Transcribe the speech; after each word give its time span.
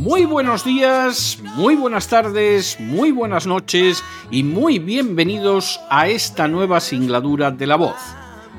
Muy 0.00 0.24
buenos 0.24 0.64
días, 0.64 1.38
muy 1.56 1.74
buenas 1.76 2.08
tardes, 2.08 2.80
muy 2.80 3.10
buenas 3.10 3.46
noches 3.46 4.02
y 4.30 4.42
muy 4.42 4.78
bienvenidos 4.78 5.78
a 5.90 6.08
esta 6.08 6.48
nueva 6.48 6.80
singladura 6.80 7.50
de 7.50 7.66
la 7.66 7.76
voz. 7.76 7.98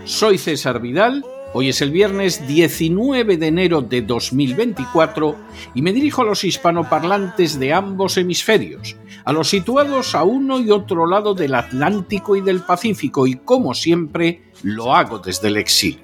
Soy 0.06 0.38
César 0.38 0.80
Vidal, 0.80 1.25
hoy 1.56 1.70
es 1.70 1.81
el 1.81 1.89
viernes 1.89 2.48
19 2.48 3.38
de 3.38 3.48
enero 3.48 3.81
de 3.81 4.03
2024 4.03 5.36
y 5.73 5.81
me 5.81 5.94
dirijo 5.94 6.22
a 6.22 6.25
los 6.25 6.44
hispanoparlantes 6.44 7.59
de 7.59 7.73
ambos 7.73 8.17
hemisferios, 8.17 8.95
a 9.26 9.33
los 9.33 9.50
situados 9.50 10.14
a 10.14 10.23
uno 10.23 10.59
y 10.59 10.70
otro 10.70 11.08
lado 11.08 11.33
del 11.33 11.55
Atlántico 11.55 12.36
y 12.36 12.42
del 12.42 12.61
Pacífico 12.61 13.26
y 13.26 13.38
como 13.38 13.73
siempre 13.73 14.44
lo 14.61 14.94
hago 14.94 15.17
desde 15.17 15.48
el 15.48 15.58
exilio. 15.58 16.02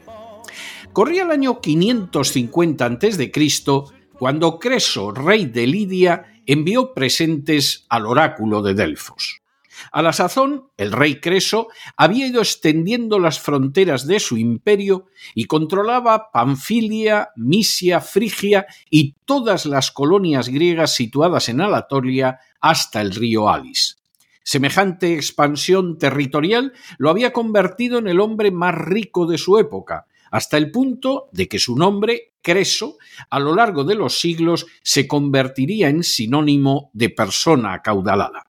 Corría 0.93 1.25
el 1.25 1.29
año 1.29 1.61
550 1.61 2.85
a.C 2.87 3.96
cuando 4.17 4.59
Creso, 4.59 5.11
rey 5.11 5.45
de 5.45 5.67
Lidia, 5.67 6.41
envió 6.45 6.93
presentes 6.93 7.85
al 7.89 8.05
oráculo 8.05 8.61
de 8.61 8.73
Delfos. 8.73 9.41
A 9.91 10.01
la 10.01 10.11
sazón, 10.11 10.69
el 10.77 10.91
rey 10.91 11.19
Creso 11.19 11.67
había 11.95 12.25
ido 12.25 12.41
extendiendo 12.41 13.19
las 13.19 13.39
fronteras 13.39 14.07
de 14.07 14.19
su 14.19 14.37
imperio 14.37 15.05
y 15.35 15.45
controlaba 15.45 16.31
Panfilia, 16.31 17.29
Misia, 17.35 18.01
Frigia 18.01 18.65
y 18.89 19.13
todas 19.25 19.67
las 19.67 19.91
colonias 19.91 20.49
griegas 20.49 20.95
situadas 20.95 21.47
en 21.49 21.61
Anatolia 21.61 22.39
hasta 22.59 23.01
el 23.01 23.13
río 23.13 23.49
Alis. 23.49 23.99
Semejante 24.41 25.13
expansión 25.13 25.99
territorial 25.99 26.73
lo 26.97 27.11
había 27.11 27.33
convertido 27.33 27.99
en 27.99 28.07
el 28.07 28.19
hombre 28.19 28.49
más 28.49 28.73
rico 28.73 29.27
de 29.27 29.37
su 29.37 29.59
época, 29.59 30.07
hasta 30.31 30.57
el 30.57 30.71
punto 30.71 31.29
de 31.31 31.47
que 31.47 31.59
su 31.59 31.75
nombre, 31.75 32.33
Creso, 32.41 32.97
a 33.29 33.39
lo 33.39 33.53
largo 33.53 33.83
de 33.83 33.95
los 33.95 34.19
siglos 34.19 34.67
se 34.81 35.07
convertiría 35.07 35.89
en 35.89 36.03
sinónimo 36.03 36.91
de 36.93 37.09
persona 37.09 37.73
acaudalada. 37.73 38.43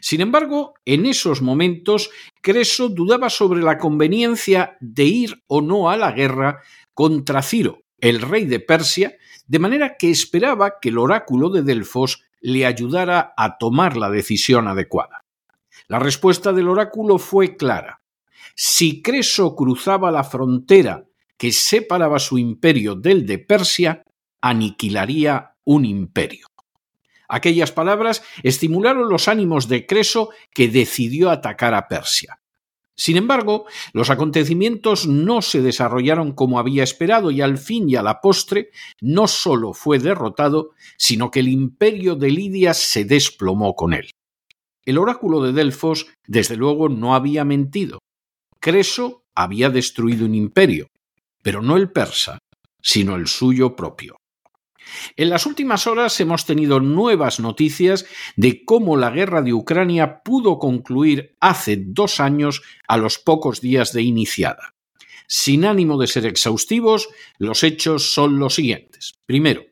Sin 0.00 0.20
embargo, 0.20 0.74
en 0.84 1.06
esos 1.06 1.42
momentos, 1.42 2.10
Creso 2.40 2.88
dudaba 2.88 3.30
sobre 3.30 3.62
la 3.62 3.78
conveniencia 3.78 4.76
de 4.80 5.04
ir 5.04 5.42
o 5.48 5.60
no 5.60 5.90
a 5.90 5.96
la 5.96 6.12
guerra 6.12 6.60
contra 6.94 7.42
Ciro, 7.42 7.82
el 7.98 8.20
rey 8.20 8.44
de 8.44 8.60
Persia, 8.60 9.16
de 9.46 9.58
manera 9.58 9.96
que 9.98 10.10
esperaba 10.10 10.78
que 10.80 10.90
el 10.90 10.98
oráculo 10.98 11.50
de 11.50 11.62
Delfos 11.62 12.22
le 12.40 12.66
ayudara 12.66 13.34
a 13.36 13.58
tomar 13.58 13.96
la 13.96 14.10
decisión 14.10 14.68
adecuada. 14.68 15.24
La 15.88 15.98
respuesta 15.98 16.52
del 16.52 16.68
oráculo 16.68 17.18
fue 17.18 17.56
clara. 17.56 18.00
Si 18.54 19.02
Creso 19.02 19.54
cruzaba 19.54 20.10
la 20.10 20.24
frontera 20.24 21.04
que 21.42 21.50
separaba 21.50 22.20
su 22.20 22.38
imperio 22.38 22.94
del 22.94 23.26
de 23.26 23.40
Persia, 23.40 24.04
aniquilaría 24.40 25.56
un 25.64 25.84
imperio. 25.84 26.46
Aquellas 27.28 27.72
palabras 27.72 28.22
estimularon 28.44 29.08
los 29.08 29.26
ánimos 29.26 29.66
de 29.66 29.84
Creso, 29.84 30.30
que 30.54 30.68
decidió 30.68 31.30
atacar 31.30 31.74
a 31.74 31.88
Persia. 31.88 32.38
Sin 32.94 33.16
embargo, 33.16 33.66
los 33.92 34.08
acontecimientos 34.10 35.08
no 35.08 35.42
se 35.42 35.62
desarrollaron 35.62 36.30
como 36.30 36.60
había 36.60 36.84
esperado 36.84 37.32
y 37.32 37.40
al 37.40 37.58
fin 37.58 37.90
y 37.90 37.96
a 37.96 38.04
la 38.04 38.20
postre 38.20 38.70
no 39.00 39.26
solo 39.26 39.72
fue 39.72 39.98
derrotado, 39.98 40.70
sino 40.96 41.32
que 41.32 41.40
el 41.40 41.48
imperio 41.48 42.14
de 42.14 42.30
Lidia 42.30 42.72
se 42.72 43.04
desplomó 43.04 43.74
con 43.74 43.94
él. 43.94 44.12
El 44.84 44.96
oráculo 44.96 45.42
de 45.42 45.52
Delfos, 45.52 46.06
desde 46.24 46.54
luego, 46.54 46.88
no 46.88 47.16
había 47.16 47.44
mentido. 47.44 47.98
Creso 48.60 49.24
había 49.34 49.70
destruido 49.70 50.24
un 50.26 50.36
imperio, 50.36 50.86
pero 51.42 51.62
no 51.62 51.76
el 51.76 51.90
persa, 51.90 52.38
sino 52.80 53.16
el 53.16 53.26
suyo 53.26 53.76
propio. 53.76 54.16
En 55.16 55.30
las 55.30 55.46
últimas 55.46 55.86
horas 55.86 56.20
hemos 56.20 56.44
tenido 56.44 56.80
nuevas 56.80 57.40
noticias 57.40 58.04
de 58.36 58.64
cómo 58.64 58.96
la 58.96 59.10
guerra 59.10 59.42
de 59.42 59.52
Ucrania 59.52 60.22
pudo 60.22 60.58
concluir 60.58 61.36
hace 61.40 61.76
dos 61.78 62.20
años 62.20 62.62
a 62.88 62.96
los 62.96 63.18
pocos 63.18 63.60
días 63.60 63.92
de 63.92 64.02
iniciada. 64.02 64.74
Sin 65.28 65.64
ánimo 65.64 65.98
de 65.98 66.08
ser 66.08 66.26
exhaustivos, 66.26 67.08
los 67.38 67.62
hechos 67.62 68.12
son 68.12 68.38
los 68.38 68.54
siguientes. 68.54 69.14
Primero, 69.24 69.64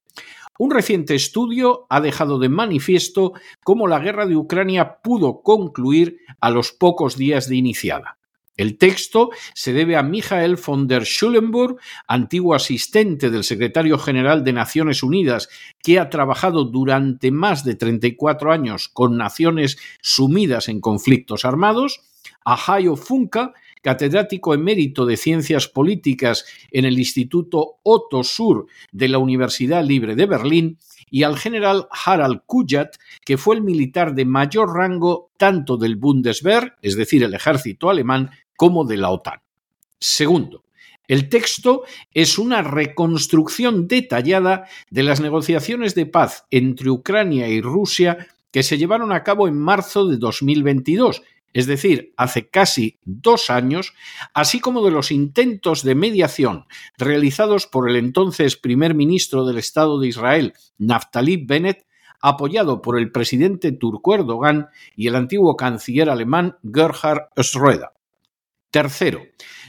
un 0.59 0.71
reciente 0.71 1.15
estudio 1.15 1.87
ha 1.91 2.01
dejado 2.01 2.39
de 2.39 2.49
manifiesto 2.49 3.33
cómo 3.65 3.87
la 3.87 3.99
guerra 3.99 4.27
de 4.27 4.37
Ucrania 4.37 5.01
pudo 5.03 5.43
concluir 5.43 6.19
a 6.41 6.51
los 6.51 6.73
pocos 6.73 7.17
días 7.17 7.49
de 7.49 7.57
iniciada. 7.57 8.20
El 8.60 8.76
texto 8.76 9.31
se 9.54 9.72
debe 9.72 9.97
a 9.97 10.03
Michael 10.03 10.56
von 10.56 10.87
der 10.87 11.06
Schulenburg, 11.06 11.78
antiguo 12.06 12.54
asistente 12.54 13.31
del 13.31 13.43
secretario 13.43 13.97
general 13.97 14.44
de 14.44 14.53
Naciones 14.53 15.03
Unidas, 15.03 15.48
que 15.82 15.98
ha 15.98 16.10
trabajado 16.10 16.66
durante 16.66 17.31
más 17.31 17.65
de 17.65 17.75
34 17.75 18.53
años 18.53 18.91
con 18.91 19.16
naciones 19.16 19.78
sumidas 20.03 20.69
en 20.69 20.82
conflictos 20.82 21.47
armados, 21.47 22.03
a 22.44 22.59
Hayo 22.66 22.97
Funka, 22.97 23.54
catedrático 23.81 24.53
emérito 24.53 25.06
de 25.06 25.16
Ciencias 25.16 25.66
Políticas 25.66 26.44
en 26.71 26.84
el 26.84 26.98
Instituto 26.98 27.78
Otto 27.82 28.22
Sur 28.25 28.66
de 28.92 29.09
la 29.09 29.16
Universidad 29.16 29.82
Libre 29.82 30.16
de 30.16 30.27
Berlín, 30.27 30.78
y 31.10 31.25
al 31.25 31.37
general 31.37 31.88
Harald 31.91 32.42
Kujat, 32.47 32.97
que 33.25 33.37
fue 33.37 33.56
el 33.56 33.62
militar 33.62 34.15
de 34.15 34.25
mayor 34.25 34.75
rango 34.75 35.32
tanto 35.37 35.77
del 35.77 35.97
Bundeswehr, 35.97 36.77
es 36.82 36.97
decir, 36.97 37.25
el 37.25 37.34
ejército 37.34 37.91
alemán, 37.91 38.31
como 38.60 38.84
de 38.84 38.98
la 38.98 39.09
OTAN. 39.09 39.41
Segundo, 39.98 40.65
el 41.09 41.31
texto 41.31 41.84
es 42.12 42.37
una 42.37 42.60
reconstrucción 42.60 43.88
detallada 43.88 44.66
de 44.91 45.03
las 45.03 45.19
negociaciones 45.19 45.94
de 45.94 46.04
paz 46.04 46.44
entre 46.50 46.91
Ucrania 46.91 47.48
y 47.48 47.62
Rusia 47.62 48.28
que 48.50 48.62
se 48.62 48.76
llevaron 48.76 49.12
a 49.12 49.22
cabo 49.22 49.48
en 49.48 49.56
marzo 49.56 50.06
de 50.09 50.19
2022, 50.19 51.22
es 51.54 51.66
decir, 51.66 52.12
hace 52.19 52.50
casi 52.50 52.98
dos 53.06 53.48
años, 53.48 53.94
así 54.34 54.60
como 54.60 54.84
de 54.84 54.91
los 54.91 55.10
intentos 55.10 55.82
de 55.82 55.94
mediación 55.94 56.66
realizados 56.98 57.66
por 57.66 57.88
el 57.88 57.97
entonces 57.97 58.59
primer 58.59 58.94
ministro 58.94 59.47
del 59.47 59.56
Estado 59.56 59.98
de 59.98 60.09
Israel, 60.09 60.53
Naftali 60.77 61.38
Bennett, 61.38 61.87
apoyado 62.21 62.82
por 62.82 62.98
el 62.98 63.10
presidente 63.10 63.72
turco 63.72 64.15
Erdogan 64.15 64.69
y 64.97 65.06
el 65.06 65.16
antiguo 65.16 65.56
canciller 65.56 66.10
alemán 66.10 66.59
Gerhard 66.62 67.30
Schröder. 67.36 67.92
Tercero, 68.71 69.22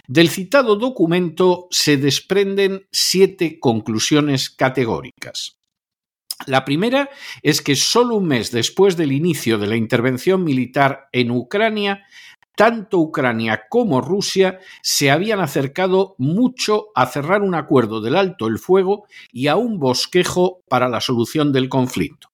del 0.07 0.29
citado 0.29 0.75
documento 0.75 1.67
se 1.71 1.97
desprenden 1.97 2.87
siete 2.91 3.59
conclusiones 3.59 4.49
categóricas. 4.49 5.57
La 6.47 6.65
primera 6.65 7.09
es 7.41 7.61
que 7.61 7.75
solo 7.75 8.15
un 8.15 8.27
mes 8.27 8.51
después 8.51 8.97
del 8.97 9.11
inicio 9.11 9.57
de 9.57 9.67
la 9.67 9.75
intervención 9.75 10.43
militar 10.43 11.07
en 11.11 11.31
Ucrania, 11.31 12.03
tanto 12.55 12.99
Ucrania 12.99 13.63
como 13.69 14.01
Rusia 14.01 14.59
se 14.81 15.11
habían 15.11 15.39
acercado 15.39 16.15
mucho 16.17 16.87
a 16.93 17.05
cerrar 17.07 17.41
un 17.41 17.55
acuerdo 17.55 18.01
del 18.01 18.15
alto 18.15 18.47
el 18.47 18.59
fuego 18.59 19.05
y 19.31 19.47
a 19.47 19.55
un 19.55 19.79
bosquejo 19.79 20.61
para 20.67 20.89
la 20.89 21.01
solución 21.01 21.51
del 21.51 21.69
conflicto. 21.69 22.29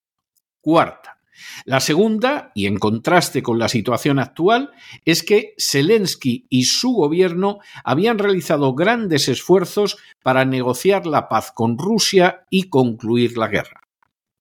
Cuarta, 0.62 1.17
la 1.66 1.80
segunda, 1.80 2.52
y 2.56 2.66
en 2.66 2.78
contraste 2.78 3.44
con 3.44 3.60
la 3.60 3.70
situación 3.70 4.20
actual, 4.20 4.72
es 5.06 5.24
que 5.24 5.54
Zelensky 5.58 6.46
y 6.50 6.66
su 6.66 6.92
gobierno 6.92 7.60
habían 7.84 8.18
realizado 8.18 8.74
grandes 8.74 9.28
esfuerzos 9.28 9.98
para 10.24 10.46
negociar 10.46 11.06
la 11.06 11.28
paz 11.28 11.52
con 11.52 11.78
Rusia 11.78 12.46
y 12.50 12.70
concluir 12.70 13.38
la 13.38 13.48
guerra. 13.48 13.82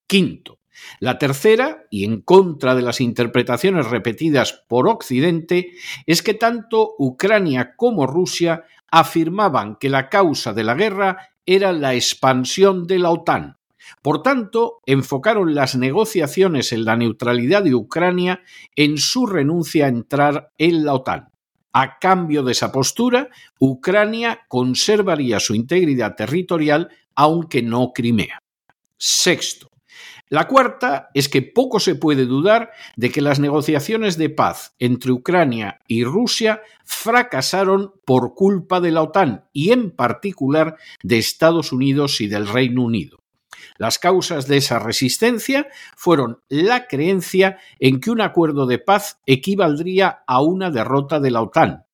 Quinto, 0.07 0.59
La 0.99 1.17
tercera, 1.17 1.85
y 1.89 2.05
en 2.05 2.21
contra 2.21 2.75
de 2.75 2.83
las 2.83 3.01
interpretaciones 3.01 3.87
repetidas 3.87 4.63
por 4.67 4.87
Occidente, 4.87 5.71
es 6.05 6.21
que 6.21 6.33
tanto 6.33 6.93
Ucrania 6.99 7.75
como 7.75 8.05
Rusia 8.05 8.63
afirmaban 8.89 9.75
que 9.75 9.89
la 9.89 10.07
causa 10.07 10.53
de 10.53 10.63
la 10.63 10.75
guerra 10.75 11.31
era 11.45 11.71
la 11.71 11.95
expansión 11.95 12.87
de 12.87 12.99
la 12.99 13.09
OTAN. 13.09 13.56
Por 14.01 14.21
tanto, 14.21 14.79
enfocaron 14.85 15.55
las 15.55 15.75
negociaciones 15.75 16.71
en 16.71 16.85
la 16.85 16.95
neutralidad 16.95 17.63
de 17.63 17.75
Ucrania 17.75 18.41
en 18.75 18.97
su 18.97 19.25
renuncia 19.25 19.85
a 19.85 19.89
entrar 19.89 20.51
en 20.57 20.85
la 20.85 20.93
OTAN. 20.93 21.29
A 21.73 21.99
cambio 21.99 22.43
de 22.43 22.53
esa 22.53 22.71
postura, 22.71 23.29
Ucrania 23.59 24.41
conservaría 24.47 25.39
su 25.39 25.53
integridad 25.53 26.15
territorial, 26.15 26.89
aunque 27.15 27.61
no 27.61 27.91
Crimea. 27.93 28.41
Sexto, 28.97 29.69
la 30.29 30.47
cuarta 30.47 31.09
es 31.13 31.29
que 31.29 31.41
poco 31.41 31.79
se 31.79 31.95
puede 31.95 32.25
dudar 32.25 32.71
de 32.97 33.11
que 33.11 33.21
las 33.21 33.39
negociaciones 33.39 34.17
de 34.17 34.29
paz 34.29 34.75
entre 34.77 35.11
Ucrania 35.11 35.79
y 35.87 36.03
Rusia 36.03 36.61
fracasaron 36.83 37.93
por 38.05 38.33
culpa 38.33 38.81
de 38.81 38.91
la 38.91 39.03
OTAN 39.03 39.45
y 39.53 39.71
en 39.71 39.91
particular 39.91 40.75
de 41.01 41.17
Estados 41.17 41.71
Unidos 41.71 42.19
y 42.19 42.27
del 42.27 42.47
Reino 42.47 42.83
Unido. 42.83 43.19
Las 43.77 43.99
causas 43.99 44.47
de 44.47 44.57
esa 44.57 44.79
resistencia 44.79 45.67
fueron 45.95 46.39
la 46.49 46.87
creencia 46.87 47.59
en 47.79 47.99
que 47.99 48.11
un 48.11 48.21
acuerdo 48.21 48.65
de 48.65 48.79
paz 48.79 49.19
equivaldría 49.25 50.23
a 50.25 50.41
una 50.41 50.71
derrota 50.71 51.19
de 51.19 51.31
la 51.31 51.41
OTAN, 51.41 51.85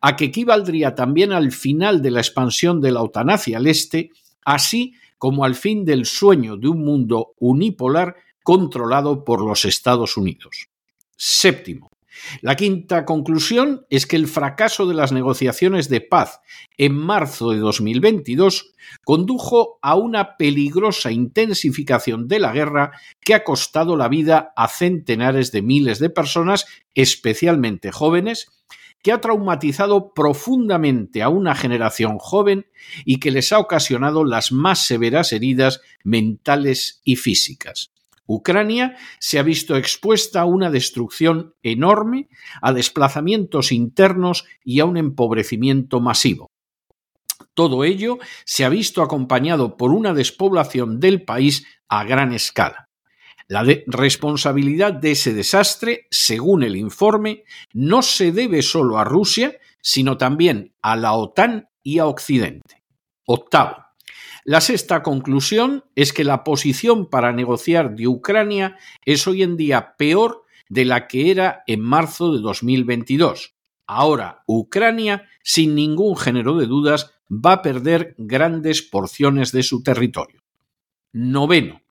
a 0.00 0.16
que 0.16 0.26
equivaldría 0.26 0.94
también 0.94 1.32
al 1.32 1.52
final 1.52 2.02
de 2.02 2.10
la 2.10 2.20
expansión 2.20 2.80
de 2.80 2.92
la 2.92 3.02
OTAN 3.02 3.30
hacia 3.30 3.58
el 3.58 3.66
este, 3.66 4.10
así 4.44 4.94
como 5.18 5.44
al 5.44 5.54
fin 5.54 5.84
del 5.84 6.06
sueño 6.06 6.56
de 6.56 6.68
un 6.68 6.84
mundo 6.84 7.34
unipolar 7.38 8.16
controlado 8.42 9.24
por 9.24 9.42
los 9.42 9.64
Estados 9.64 10.16
Unidos. 10.16 10.68
Séptimo. 11.16 11.90
La 12.40 12.56
quinta 12.56 13.04
conclusión 13.04 13.86
es 13.90 14.06
que 14.06 14.16
el 14.16 14.26
fracaso 14.26 14.86
de 14.86 14.94
las 14.94 15.12
negociaciones 15.12 15.88
de 15.88 16.00
paz 16.00 16.40
en 16.76 16.94
marzo 16.94 17.50
de 17.50 17.58
2022 17.58 18.72
condujo 19.04 19.78
a 19.82 19.94
una 19.94 20.36
peligrosa 20.36 21.12
intensificación 21.12 22.28
de 22.28 22.38
la 22.38 22.52
guerra 22.52 22.92
que 23.20 23.34
ha 23.34 23.44
costado 23.44 23.96
la 23.96 24.08
vida 24.08 24.52
a 24.56 24.68
centenares 24.68 25.52
de 25.52 25.62
miles 25.62 25.98
de 25.98 26.10
personas, 26.10 26.66
especialmente 26.94 27.92
jóvenes, 27.92 28.48
que 29.02 29.12
ha 29.12 29.20
traumatizado 29.20 30.12
profundamente 30.12 31.22
a 31.22 31.28
una 31.28 31.54
generación 31.54 32.18
joven 32.18 32.66
y 33.04 33.18
que 33.18 33.30
les 33.30 33.52
ha 33.52 33.58
ocasionado 33.58 34.24
las 34.24 34.52
más 34.52 34.84
severas 34.84 35.32
heridas 35.32 35.80
mentales 36.04 37.00
y 37.04 37.16
físicas. 37.16 37.92
Ucrania 38.32 38.96
se 39.18 39.40
ha 39.40 39.42
visto 39.42 39.76
expuesta 39.76 40.42
a 40.42 40.44
una 40.44 40.70
destrucción 40.70 41.56
enorme, 41.64 42.28
a 42.62 42.72
desplazamientos 42.72 43.72
internos 43.72 44.44
y 44.64 44.78
a 44.78 44.84
un 44.84 44.96
empobrecimiento 44.96 45.98
masivo. 45.98 46.46
Todo 47.54 47.82
ello 47.82 48.18
se 48.44 48.64
ha 48.64 48.68
visto 48.68 49.02
acompañado 49.02 49.76
por 49.76 49.90
una 49.90 50.14
despoblación 50.14 51.00
del 51.00 51.24
país 51.24 51.66
a 51.88 52.04
gran 52.04 52.32
escala. 52.32 52.88
La 53.48 53.64
responsabilidad 53.88 54.92
de 54.92 55.10
ese 55.10 55.34
desastre, 55.34 56.06
según 56.12 56.62
el 56.62 56.76
informe, 56.76 57.42
no 57.72 58.00
se 58.00 58.30
debe 58.30 58.62
solo 58.62 58.98
a 58.98 59.04
Rusia, 59.04 59.56
sino 59.82 60.16
también 60.18 60.72
a 60.82 60.94
la 60.94 61.14
OTAN 61.14 61.68
y 61.82 61.98
a 61.98 62.06
Occidente. 62.06 62.84
Octavo. 63.26 63.89
La 64.50 64.60
sexta 64.60 65.04
conclusión 65.04 65.84
es 65.94 66.12
que 66.12 66.24
la 66.24 66.42
posición 66.42 67.08
para 67.08 67.30
negociar 67.30 67.94
de 67.94 68.08
Ucrania 68.08 68.76
es 69.04 69.28
hoy 69.28 69.44
en 69.44 69.56
día 69.56 69.94
peor 69.96 70.42
de 70.68 70.84
la 70.84 71.06
que 71.06 71.30
era 71.30 71.62
en 71.68 71.80
marzo 71.80 72.34
de 72.34 72.40
2022. 72.40 73.54
Ahora 73.86 74.42
Ucrania, 74.48 75.28
sin 75.44 75.76
ningún 75.76 76.16
género 76.16 76.56
de 76.56 76.66
dudas, 76.66 77.12
va 77.30 77.52
a 77.52 77.62
perder 77.62 78.16
grandes 78.18 78.82
porciones 78.82 79.52
de 79.52 79.62
su 79.62 79.84
territorio. 79.84 80.42
Noveno. 81.12 81.82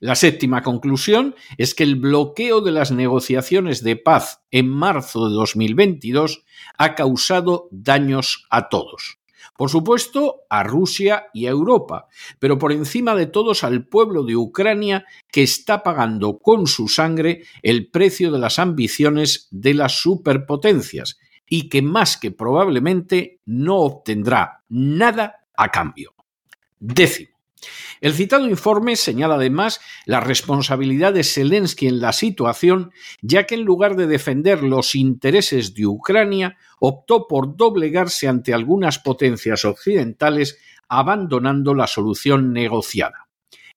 La 0.00 0.16
séptima 0.16 0.64
conclusión 0.64 1.36
es 1.56 1.72
que 1.72 1.84
el 1.84 1.94
bloqueo 1.94 2.62
de 2.62 2.72
las 2.72 2.90
negociaciones 2.90 3.84
de 3.84 3.94
paz 3.94 4.42
en 4.50 4.68
marzo 4.68 5.28
de 5.28 5.36
2022 5.36 6.44
ha 6.78 6.96
causado 6.96 7.68
daños 7.70 8.44
a 8.50 8.68
todos. 8.68 9.18
Por 9.56 9.70
supuesto, 9.70 10.42
a 10.48 10.62
Rusia 10.62 11.26
y 11.32 11.46
a 11.46 11.50
Europa, 11.50 12.08
pero 12.38 12.58
por 12.58 12.72
encima 12.72 13.14
de 13.14 13.26
todos 13.26 13.64
al 13.64 13.86
pueblo 13.86 14.24
de 14.24 14.36
Ucrania 14.36 15.04
que 15.30 15.42
está 15.42 15.82
pagando 15.82 16.38
con 16.38 16.66
su 16.66 16.88
sangre 16.88 17.44
el 17.62 17.88
precio 17.88 18.30
de 18.30 18.38
las 18.38 18.58
ambiciones 18.58 19.48
de 19.50 19.74
las 19.74 20.00
superpotencias 20.00 21.18
y 21.48 21.68
que 21.68 21.82
más 21.82 22.16
que 22.16 22.30
probablemente 22.30 23.40
no 23.46 23.76
obtendrá 23.78 24.62
nada 24.68 25.46
a 25.56 25.70
cambio. 25.70 26.14
Décimo. 26.78 27.37
El 28.00 28.14
citado 28.14 28.46
informe 28.46 28.96
señala 28.96 29.34
además 29.34 29.80
la 30.06 30.20
responsabilidad 30.20 31.12
de 31.12 31.24
Zelensky 31.24 31.88
en 31.88 32.00
la 32.00 32.12
situación, 32.12 32.92
ya 33.22 33.44
que 33.44 33.56
en 33.56 33.62
lugar 33.62 33.96
de 33.96 34.06
defender 34.06 34.62
los 34.62 34.94
intereses 34.94 35.74
de 35.74 35.86
Ucrania, 35.86 36.56
optó 36.78 37.26
por 37.26 37.56
doblegarse 37.56 38.28
ante 38.28 38.54
algunas 38.54 38.98
potencias 38.98 39.64
occidentales, 39.64 40.58
abandonando 40.88 41.74
la 41.74 41.86
solución 41.86 42.52
negociada. 42.52 43.28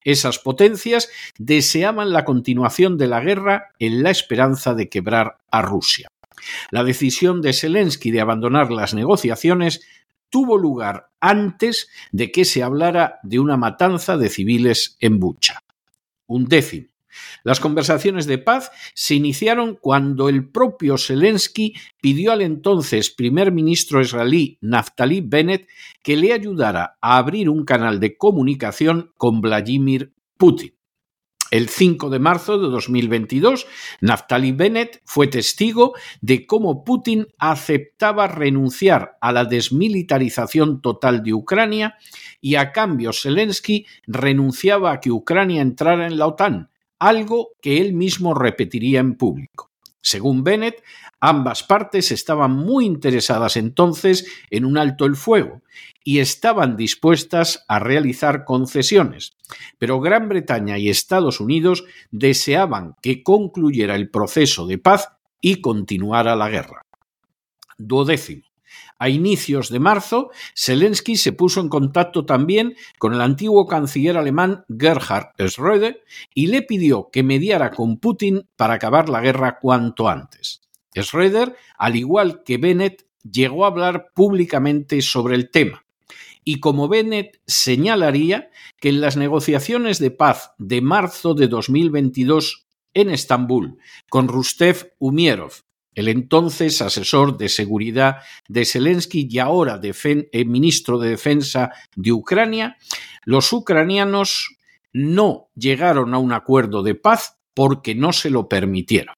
Esas 0.03 0.39
potencias 0.39 1.09
deseaban 1.37 2.11
la 2.11 2.25
continuación 2.25 2.97
de 2.97 3.07
la 3.07 3.21
guerra 3.21 3.69
en 3.77 4.01
la 4.01 4.09
esperanza 4.09 4.73
de 4.73 4.89
quebrar 4.89 5.37
a 5.51 5.61
Rusia. 5.61 6.07
La 6.71 6.83
decisión 6.83 7.41
de 7.41 7.53
Zelensky 7.53 8.09
de 8.09 8.21
abandonar 8.21 8.71
las 8.71 8.95
negociaciones 8.95 9.81
tuvo 10.31 10.57
lugar 10.57 11.11
antes 11.19 11.89
de 12.11 12.31
que 12.31 12.45
se 12.45 12.63
hablara 12.63 13.19
de 13.21 13.39
una 13.39 13.57
matanza 13.57 14.17
de 14.17 14.29
civiles 14.29 14.97
en 14.99 15.19
Bucha. 15.19 15.63
Un 16.25 16.45
décimo. 16.45 16.87
Las 17.43 17.59
conversaciones 17.59 18.25
de 18.25 18.37
paz 18.37 18.71
se 18.93 19.15
iniciaron 19.15 19.75
cuando 19.75 20.29
el 20.29 20.49
propio 20.49 20.97
Zelensky 20.97 21.75
pidió 22.01 22.31
al 22.31 22.41
entonces 22.41 23.09
primer 23.09 23.51
ministro 23.51 24.01
israelí 24.01 24.57
Naftali 24.61 25.21
Bennett 25.21 25.67
que 26.01 26.15
le 26.15 26.33
ayudara 26.33 26.97
a 27.01 27.17
abrir 27.17 27.49
un 27.49 27.65
canal 27.65 27.99
de 27.99 28.17
comunicación 28.17 29.11
con 29.17 29.41
Vladimir 29.41 30.13
Putin. 30.37 30.73
El 31.51 31.67
5 31.67 32.09
de 32.09 32.19
marzo 32.19 32.57
de 32.57 32.69
2022, 32.69 33.67
Naftali 33.99 34.53
Bennett 34.53 35.01
fue 35.03 35.27
testigo 35.27 35.93
de 36.21 36.47
cómo 36.47 36.85
Putin 36.85 37.27
aceptaba 37.37 38.27
renunciar 38.27 39.17
a 39.19 39.33
la 39.33 39.43
desmilitarización 39.43 40.81
total 40.81 41.23
de 41.23 41.33
Ucrania 41.33 41.97
y 42.39 42.55
a 42.55 42.71
cambio 42.71 43.11
Zelensky 43.11 43.85
renunciaba 44.07 44.93
a 44.93 45.01
que 45.01 45.11
Ucrania 45.11 45.61
entrara 45.61 46.07
en 46.07 46.17
la 46.17 46.27
OTAN, 46.27 46.69
algo 46.99 47.49
que 47.61 47.81
él 47.81 47.91
mismo 47.91 48.33
repetiría 48.33 49.01
en 49.01 49.15
público. 49.15 49.70
Según 50.01 50.43
Bennett, 50.43 50.83
ambas 51.19 51.63
partes 51.63 52.11
estaban 52.11 52.51
muy 52.51 52.85
interesadas 52.85 53.55
entonces 53.55 54.25
en 54.49 54.65
un 54.65 54.77
alto 54.77 55.05
el 55.05 55.15
fuego 55.15 55.61
y 56.03 56.19
estaban 56.19 56.75
dispuestas 56.75 57.63
a 57.67 57.79
realizar 57.79 58.43
concesiones, 58.43 59.37
pero 59.77 59.99
Gran 59.99 60.27
Bretaña 60.27 60.77
y 60.77 60.89
Estados 60.89 61.39
Unidos 61.39 61.83
deseaban 62.09 62.95
que 63.01 63.21
concluyera 63.21 63.95
el 63.95 64.09
proceso 64.09 64.65
de 64.65 64.79
paz 64.79 65.09
y 65.39 65.61
continuara 65.61 66.35
la 66.35 66.49
guerra. 66.49 66.85
Duodécimo. 67.77 68.50
A 69.01 69.09
inicios 69.09 69.69
de 69.69 69.79
marzo, 69.79 70.29
Zelensky 70.55 71.15
se 71.15 71.33
puso 71.33 71.59
en 71.59 71.69
contacto 71.69 72.23
también 72.23 72.75
con 72.99 73.15
el 73.15 73.21
antiguo 73.21 73.65
canciller 73.65 74.15
alemán 74.15 74.63
Gerhard 74.69 75.33
Schröder 75.39 76.03
y 76.35 76.45
le 76.45 76.61
pidió 76.61 77.09
que 77.11 77.23
mediara 77.23 77.71
con 77.71 77.97
Putin 77.97 78.47
para 78.55 78.75
acabar 78.75 79.09
la 79.09 79.19
guerra 79.19 79.57
cuanto 79.59 80.07
antes. 80.07 80.61
Schröder, 80.93 81.55
al 81.79 81.95
igual 81.95 82.43
que 82.43 82.59
Bennett, 82.59 83.07
llegó 83.23 83.65
a 83.65 83.69
hablar 83.69 84.11
públicamente 84.13 85.01
sobre 85.01 85.33
el 85.33 85.49
tema. 85.49 85.83
Y 86.43 86.59
como 86.59 86.87
Bennett 86.87 87.41
señalaría 87.47 88.51
que 88.79 88.89
en 88.89 89.01
las 89.01 89.17
negociaciones 89.17 89.97
de 89.97 90.11
paz 90.11 90.51
de 90.59 90.81
marzo 90.81 91.33
de 91.33 91.47
2022 91.47 92.67
en 92.93 93.09
Estambul 93.09 93.79
con 94.11 94.27
Rustev 94.27 94.93
Umierov, 94.99 95.63
el 95.93 96.07
entonces 96.07 96.81
asesor 96.81 97.37
de 97.37 97.49
seguridad 97.49 98.17
de 98.47 98.65
Zelensky 98.65 99.27
y 99.29 99.39
ahora 99.39 99.79
eh, 99.83 100.45
ministro 100.45 100.97
de 100.99 101.09
Defensa 101.09 101.71
de 101.95 102.11
Ucrania, 102.11 102.77
los 103.25 103.51
ucranianos 103.51 104.57
no 104.93 105.49
llegaron 105.55 106.13
a 106.13 106.17
un 106.17 106.33
acuerdo 106.33 106.83
de 106.83 106.95
paz 106.95 107.37
porque 107.53 107.95
no 107.95 108.13
se 108.13 108.29
lo 108.29 108.47
permitieron. 108.47 109.15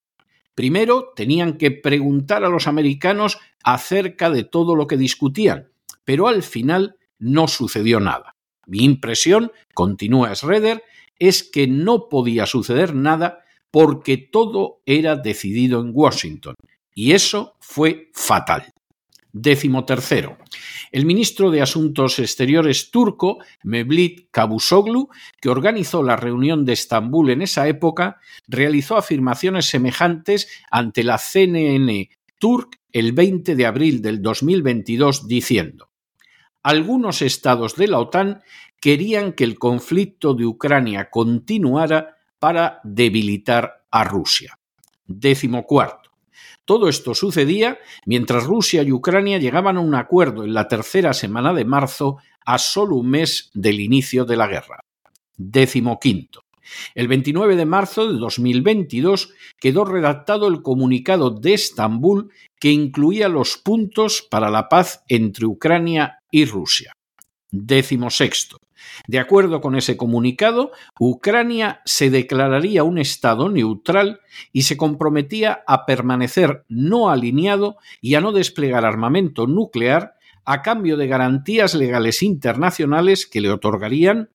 Primero 0.56 1.13
tenían 1.15 1.58
que 1.58 1.72
preguntar 1.72 2.44
a 2.44 2.50
los 2.50 2.68
americanos 2.68 3.39
acerca 3.63 4.30
de 4.30 4.44
todo 4.44 4.75
lo 4.75 4.88
que 4.88 4.98
discutían, 4.98 5.70
pero 6.03 6.27
al 6.27 6.44
final 6.44 6.98
no 7.18 7.48
sucedió 7.48 8.00
nada. 8.00 8.36
Mi 8.65 8.84
impresión, 8.84 9.51
continúa 9.74 10.36
Schroeder, 10.36 10.84
es 11.18 11.44
que 11.44 11.68
no 11.68 12.08
podía 12.10 12.46
suceder 12.46 12.94
nada 12.94 13.43
porque 13.74 14.18
todo 14.18 14.84
era 14.86 15.15
decidido 15.15 15.82
en 15.82 15.89
Washington, 15.92 16.53
y 16.94 17.13
eso 17.13 17.56
fue 17.60 18.12
fatal. 18.13 18.72
Décimo 19.32 19.84
tercero. 19.84 20.38
El 20.92 21.08
ministro 21.08 21.50
de 21.50 21.63
Asuntos 21.63 22.20
Exteriores 22.20 22.92
turco, 22.92 23.39
Mevlut 23.63 24.30
Cavusoglu, 24.30 25.10
que 25.42 25.50
organizó 25.50 26.03
la 26.03 26.15
reunión 26.15 26.65
de 26.65 26.74
Estambul 26.74 27.32
en 27.32 27.42
esa 27.42 27.68
época, 27.68 28.20
realizó 28.48 28.96
afirmaciones 28.96 29.65
semejantes 29.65 30.48
ante 30.70 31.03
la 31.03 31.18
CNN 31.18 32.12
Turk 32.38 32.80
el 32.92 33.13
20 33.13 33.56
de 33.56 33.65
abril 33.65 34.03
del 34.03 34.22
2022 34.22 35.27
diciendo 35.27 35.89
algunos 36.63 37.22
estados 37.22 37.75
de 37.75 37.89
la 37.89 38.00
OTAN 38.00 38.42
querían 38.80 39.34
que 39.34 39.44
el 39.44 39.60
conflicto 39.60 40.34
de 40.34 40.46
Ucrania 40.46 41.10
continuara 41.10 42.12
para 42.44 42.82
debilitar 42.84 43.86
a 43.90 44.04
Rusia. 44.04 44.60
Décimo 45.06 45.64
cuarto. 45.64 46.10
Todo 46.66 46.90
esto 46.90 47.16
sucedía 47.16 47.80
mientras 48.06 48.44
Rusia 48.44 48.84
y 48.84 48.92
Ucrania 48.92 49.38
llegaban 49.38 49.78
a 49.78 49.80
un 49.80 49.96
acuerdo 49.96 50.44
en 50.44 50.54
la 50.54 50.68
tercera 50.68 51.14
semana 51.14 51.54
de 51.54 51.64
marzo 51.64 52.18
a 52.46 52.58
solo 52.58 52.98
un 52.98 53.12
mes 53.12 53.50
del 53.54 53.80
inicio 53.80 54.26
de 54.26 54.36
la 54.36 54.48
guerra. 54.48 54.82
Décimo 55.38 56.02
quinto. 56.02 56.42
El 56.96 57.08
29 57.08 57.56
de 57.56 57.66
marzo 57.66 58.12
de 58.12 58.20
2022 58.20 59.32
quedó 59.58 59.86
redactado 59.86 60.50
el 60.50 60.62
comunicado 60.62 61.30
de 61.30 61.54
Estambul 61.54 62.30
que 62.60 62.72
incluía 62.72 63.30
los 63.30 63.56
puntos 63.56 64.22
para 64.30 64.52
la 64.52 64.68
paz 64.68 65.06
entre 65.08 65.46
Ucrania 65.46 66.20
y 66.30 66.44
Rusia. 66.44 66.92
Décimo 67.56 68.10
sexto. 68.10 68.58
De 69.08 69.20
acuerdo 69.20 69.62
con 69.62 69.76
ese 69.76 69.96
comunicado, 69.96 70.72
Ucrania 71.00 71.84
se 71.86 72.10
declararía 72.10 72.84
un 72.84 72.98
Estado 72.98 73.48
neutral 73.48 74.22
y 74.52 74.64
se 74.64 74.76
comprometía 74.76 75.64
a 75.68 75.86
permanecer 75.86 76.66
no 76.68 77.12
alineado 77.12 77.78
y 78.02 78.16
a 78.16 78.22
no 78.22 78.32
desplegar 78.32 78.86
armamento 78.86 79.46
nuclear 79.46 80.16
a 80.46 80.64
cambio 80.64 80.98
de 80.98 81.06
garantías 81.06 81.76
legales 81.76 82.24
internacionales 82.24 83.28
que 83.28 83.40
le 83.40 83.52
otorgarían 83.52 84.32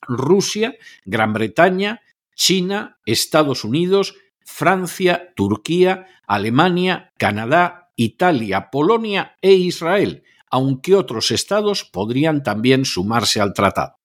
Rusia, 0.00 0.76
Gran 1.04 1.32
Bretaña, 1.32 2.02
China, 2.36 2.98
Estados 3.04 3.64
Unidos, 3.64 4.14
Francia, 4.44 5.32
Turquía, 5.34 6.06
Alemania, 6.28 7.12
Canadá, 7.18 7.90
Italia, 7.96 8.70
Polonia 8.70 9.36
e 9.42 9.54
Israel, 9.54 10.22
aunque 10.50 10.94
otros 10.94 11.30
estados 11.30 11.84
podrían 11.84 12.42
también 12.42 12.84
sumarse 12.84 13.40
al 13.40 13.52
tratado. 13.52 13.96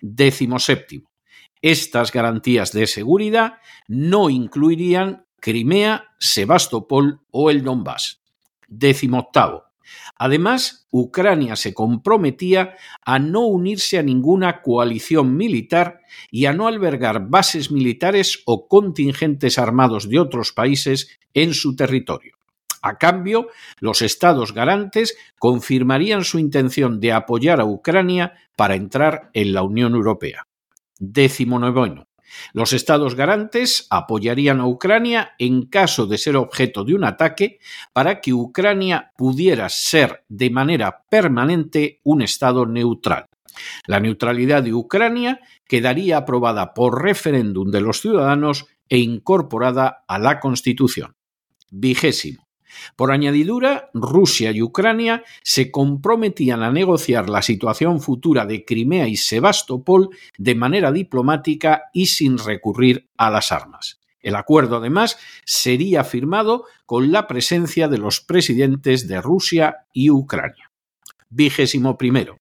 Décimo 0.00 0.58
séptimo. 0.58 1.10
Estas 1.60 2.12
garantías 2.12 2.72
de 2.72 2.86
seguridad 2.86 3.54
no 3.86 4.30
incluirían 4.30 5.26
Crimea, 5.40 6.04
Sebastopol 6.18 7.20
o 7.30 7.50
el 7.50 7.62
Donbass. 7.62 8.20
Décimo 8.68 9.18
octavo. 9.18 9.64
Además, 10.16 10.86
Ucrania 10.90 11.56
se 11.56 11.74
comprometía 11.74 12.76
a 13.04 13.18
no 13.18 13.46
unirse 13.46 13.98
a 13.98 14.02
ninguna 14.02 14.62
coalición 14.62 15.36
militar 15.36 16.00
y 16.30 16.46
a 16.46 16.52
no 16.52 16.68
albergar 16.68 17.28
bases 17.28 17.70
militares 17.70 18.42
o 18.46 18.68
contingentes 18.68 19.58
armados 19.58 20.08
de 20.08 20.18
otros 20.18 20.52
países 20.52 21.18
en 21.34 21.54
su 21.54 21.76
territorio. 21.76 22.36
A 22.82 22.98
cambio, 22.98 23.48
los 23.78 24.02
estados 24.02 24.52
garantes 24.52 25.16
confirmarían 25.38 26.24
su 26.24 26.38
intención 26.38 26.98
de 27.00 27.12
apoyar 27.12 27.60
a 27.60 27.64
Ucrania 27.64 28.34
para 28.56 28.74
entrar 28.74 29.30
en 29.32 29.52
la 29.52 29.62
Unión 29.62 29.94
Europea. 29.94 30.46
Décimo 30.98 31.58
noveno. 31.58 32.08
Los 32.52 32.72
estados 32.72 33.14
garantes 33.14 33.86
apoyarían 33.90 34.60
a 34.60 34.66
Ucrania 34.66 35.32
en 35.38 35.66
caso 35.66 36.06
de 36.06 36.18
ser 36.18 36.36
objeto 36.36 36.84
de 36.84 36.94
un 36.94 37.04
ataque 37.04 37.58
para 37.92 38.20
que 38.20 38.32
Ucrania 38.32 39.12
pudiera 39.16 39.68
ser 39.68 40.24
de 40.28 40.50
manera 40.50 41.04
permanente 41.08 42.00
un 42.02 42.22
estado 42.22 42.66
neutral. 42.66 43.26
La 43.86 44.00
neutralidad 44.00 44.62
de 44.62 44.72
Ucrania 44.72 45.40
quedaría 45.68 46.16
aprobada 46.16 46.74
por 46.74 47.02
referéndum 47.02 47.70
de 47.70 47.80
los 47.80 48.00
ciudadanos 48.00 48.66
e 48.88 48.98
incorporada 48.98 50.04
a 50.08 50.18
la 50.18 50.40
Constitución. 50.40 51.14
Vigésimo. 51.70 52.46
Por 52.96 53.12
añadidura, 53.12 53.90
Rusia 53.94 54.50
y 54.52 54.62
Ucrania 54.62 55.24
se 55.42 55.70
comprometían 55.70 56.62
a 56.62 56.70
negociar 56.70 57.28
la 57.28 57.42
situación 57.42 58.00
futura 58.00 58.46
de 58.46 58.64
Crimea 58.64 59.08
y 59.08 59.16
Sebastopol 59.16 60.10
de 60.38 60.54
manera 60.54 60.92
diplomática 60.92 61.84
y 61.92 62.06
sin 62.06 62.38
recurrir 62.38 63.08
a 63.16 63.30
las 63.30 63.52
armas. 63.52 64.00
El 64.20 64.36
acuerdo, 64.36 64.76
además, 64.76 65.18
sería 65.44 66.04
firmado 66.04 66.64
con 66.86 67.10
la 67.10 67.26
presencia 67.26 67.88
de 67.88 67.98
los 67.98 68.20
presidentes 68.20 69.08
de 69.08 69.20
Rusia 69.20 69.86
y 69.92 70.10
Ucrania. 70.10 70.70
Vigésimo 71.28 71.96
primero. 71.96 72.36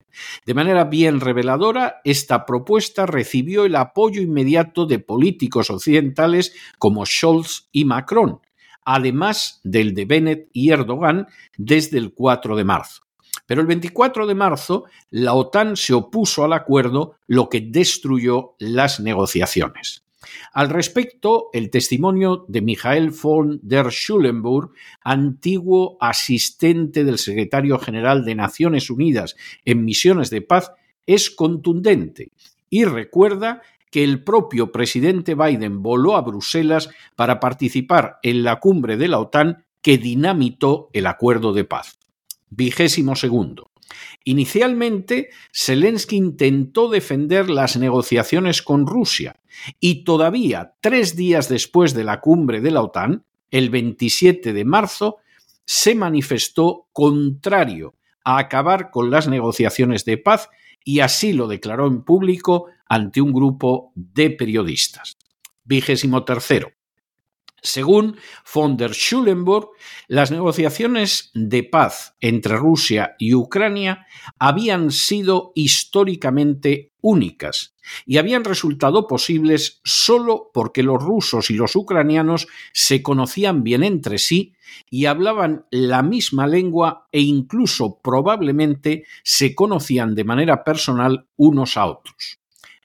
De 0.45 0.53
manera 0.53 0.83
bien 0.83 1.21
reveladora, 1.21 2.01
esta 2.03 2.45
propuesta 2.45 3.05
recibió 3.05 3.65
el 3.65 3.75
apoyo 3.77 4.21
inmediato 4.21 4.85
de 4.85 4.99
políticos 4.99 5.69
occidentales 5.69 6.53
como 6.77 7.05
Scholz 7.05 7.69
y 7.71 7.85
Macron, 7.85 8.41
además 8.83 9.61
del 9.63 9.93
de 9.93 10.05
Bennett 10.05 10.49
y 10.53 10.71
Erdogan 10.71 11.27
desde 11.57 11.97
el 11.97 12.13
4 12.13 12.55
de 12.55 12.63
marzo. 12.63 13.03
Pero 13.45 13.61
el 13.61 13.67
24 13.67 14.27
de 14.27 14.35
marzo 14.35 14.85
la 15.09 15.33
OTAN 15.33 15.75
se 15.75 15.93
opuso 15.93 16.43
al 16.43 16.53
acuerdo, 16.53 17.15
lo 17.27 17.49
que 17.49 17.61
destruyó 17.61 18.55
las 18.59 18.99
negociaciones. 18.99 20.05
Al 20.53 20.69
respecto, 20.69 21.49
el 21.53 21.69
testimonio 21.69 22.45
de 22.47 22.61
Michael 22.61 23.11
von 23.11 23.59
der 23.63 23.89
Schulenburg, 23.91 24.71
antiguo 25.03 25.97
asistente 25.99 27.03
del 27.03 27.17
secretario 27.17 27.79
general 27.79 28.23
de 28.23 28.35
Naciones 28.35 28.89
Unidas 28.89 29.35
en 29.65 29.83
misiones 29.83 30.29
de 30.29 30.41
paz, 30.41 30.71
es 31.05 31.31
contundente 31.31 32.31
y 32.69 32.85
recuerda 32.85 33.61
que 33.91 34.03
el 34.03 34.23
propio 34.23 34.71
presidente 34.71 35.35
Biden 35.35 35.83
voló 35.83 36.15
a 36.15 36.21
Bruselas 36.21 36.89
para 37.15 37.39
participar 37.39 38.17
en 38.23 38.43
la 38.43 38.59
cumbre 38.59 38.97
de 38.97 39.09
la 39.09 39.19
OTAN 39.19 39.65
que 39.81 39.97
dinamitó 39.97 40.89
el 40.93 41.05
acuerdo 41.05 41.53
de 41.53 41.65
paz. 41.65 41.99
Vigésimo 42.49 43.15
segundo. 43.15 43.71
Inicialmente, 44.23 45.29
Zelensky 45.53 46.15
intentó 46.15 46.89
defender 46.89 47.49
las 47.49 47.75
negociaciones 47.77 48.61
con 48.61 48.87
Rusia 48.87 49.35
y 49.79 50.03
todavía 50.03 50.75
tres 50.79 51.15
días 51.15 51.49
después 51.49 51.93
de 51.93 52.05
la 52.05 52.21
cumbre 52.21 52.61
de 52.61 52.71
la 52.71 52.81
OTAN, 52.81 53.25
el 53.49 53.69
27 53.69 54.53
de 54.53 54.65
marzo, 54.65 55.17
se 55.65 55.95
manifestó 55.95 56.87
contrario 56.93 57.95
a 58.23 58.37
acabar 58.37 58.91
con 58.91 59.11
las 59.11 59.27
negociaciones 59.27 60.05
de 60.05 60.17
paz 60.17 60.49
y 60.83 60.99
así 60.99 61.33
lo 61.33 61.47
declaró 61.47 61.87
en 61.87 62.03
público 62.03 62.67
ante 62.91 63.21
un 63.21 63.31
grupo 63.31 63.93
de 63.95 64.31
periodistas. 64.31 65.17
Vigésimo 65.63 66.25
tercero. 66.25 66.73
Según 67.61 68.17
von 68.53 68.75
der 68.75 68.93
Schulenburg, 68.93 69.69
las 70.09 70.29
negociaciones 70.29 71.31
de 71.33 71.63
paz 71.63 72.17
entre 72.19 72.57
Rusia 72.57 73.15
y 73.17 73.33
Ucrania 73.33 74.07
habían 74.39 74.91
sido 74.91 75.53
históricamente 75.55 76.91
únicas 76.99 77.77
y 78.05 78.17
habían 78.17 78.43
resultado 78.43 79.07
posibles 79.07 79.79
solo 79.85 80.51
porque 80.53 80.83
los 80.83 81.01
rusos 81.01 81.49
y 81.49 81.53
los 81.53 81.77
ucranianos 81.77 82.47
se 82.73 83.01
conocían 83.01 83.63
bien 83.63 83.83
entre 83.83 84.17
sí 84.17 84.53
y 84.89 85.05
hablaban 85.05 85.65
la 85.71 86.03
misma 86.03 86.45
lengua 86.45 87.07
e 87.13 87.21
incluso 87.21 88.01
probablemente 88.01 89.05
se 89.23 89.55
conocían 89.55 90.13
de 90.13 90.25
manera 90.25 90.65
personal 90.65 91.29
unos 91.37 91.77
a 91.77 91.85
otros 91.85 92.40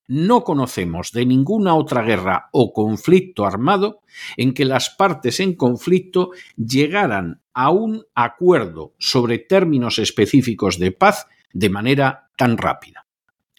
no 0.09 0.45
conocemos 0.45 1.13
de 1.13 1.27
ninguna 1.27 1.75
otra 1.75 2.03
guerra 2.03 2.49
o 2.53 2.73
conflicto 2.73 3.45
armado 3.45 4.01
en 4.37 4.55
que 4.55 4.65
las 4.65 4.91
partes 4.91 5.41
en 5.41 5.55
conflicto 5.55 6.31
llegaran 6.57 7.43
a 7.53 7.71
un 7.71 8.05
acuerdo 8.15 8.95
sobre 8.99 9.39
términos 9.39 9.99
específicos 9.99 10.79
de 10.79 10.93
paz 10.93 11.27
de 11.53 11.71
manera 11.71 12.31
tan 12.37 12.59
rápida. 12.59 13.07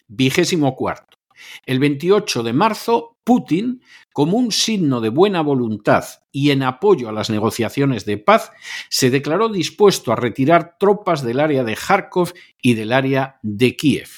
Vigésimo 0.06 0.74
cuarto. 0.76 1.18
El 1.66 1.78
28 1.78 2.42
de 2.42 2.52
marzo, 2.52 3.16
Putin, 3.24 3.82
como 4.12 4.36
un 4.36 4.50
signo 4.50 5.00
de 5.00 5.10
buena 5.10 5.42
voluntad 5.42 6.04
y 6.32 6.50
en 6.50 6.62
apoyo 6.62 7.08
a 7.08 7.12
las 7.12 7.30
negociaciones 7.30 8.04
de 8.04 8.18
paz, 8.18 8.50
se 8.88 9.10
declaró 9.10 9.48
dispuesto 9.48 10.12
a 10.12 10.16
retirar 10.16 10.76
tropas 10.78 11.22
del 11.22 11.40
área 11.40 11.62
de 11.62 11.76
Kharkov 11.76 12.32
y 12.60 12.74
del 12.74 12.92
área 12.92 13.38
de 13.42 13.76
Kiev. 13.76 14.08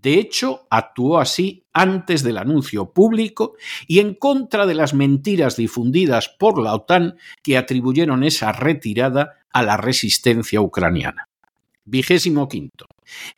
De 0.00 0.14
hecho, 0.14 0.66
actuó 0.70 1.18
así 1.18 1.64
antes 1.72 2.22
del 2.22 2.38
anuncio 2.38 2.92
público 2.92 3.56
y 3.86 3.98
en 3.98 4.14
contra 4.14 4.66
de 4.66 4.74
las 4.74 4.94
mentiras 4.94 5.56
difundidas 5.56 6.28
por 6.28 6.62
la 6.62 6.74
OTAN 6.74 7.16
que 7.42 7.56
atribuyeron 7.56 8.22
esa 8.22 8.52
retirada 8.52 9.38
a 9.52 9.62
la 9.62 9.76
resistencia 9.76 10.60
ucraniana. 10.60 11.28
Vigésimo 11.84 12.48
quinto. 12.48 12.86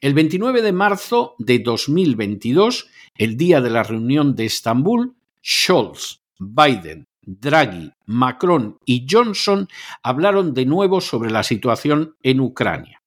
El 0.00 0.14
29 0.14 0.60
de 0.60 0.72
marzo 0.72 1.34
de 1.38 1.60
2022, 1.60 2.88
el 3.16 3.36
día 3.36 3.60
de 3.60 3.70
la 3.70 3.82
reunión 3.82 4.34
de 4.34 4.46
Estambul, 4.46 5.14
Scholz, 5.42 6.20
Biden, 6.38 7.06
Draghi, 7.22 7.92
Macron 8.06 8.78
y 8.84 9.06
Johnson 9.08 9.68
hablaron 10.02 10.52
de 10.52 10.66
nuevo 10.66 11.00
sobre 11.00 11.30
la 11.30 11.42
situación 11.42 12.16
en 12.22 12.40
Ucrania. 12.40 12.99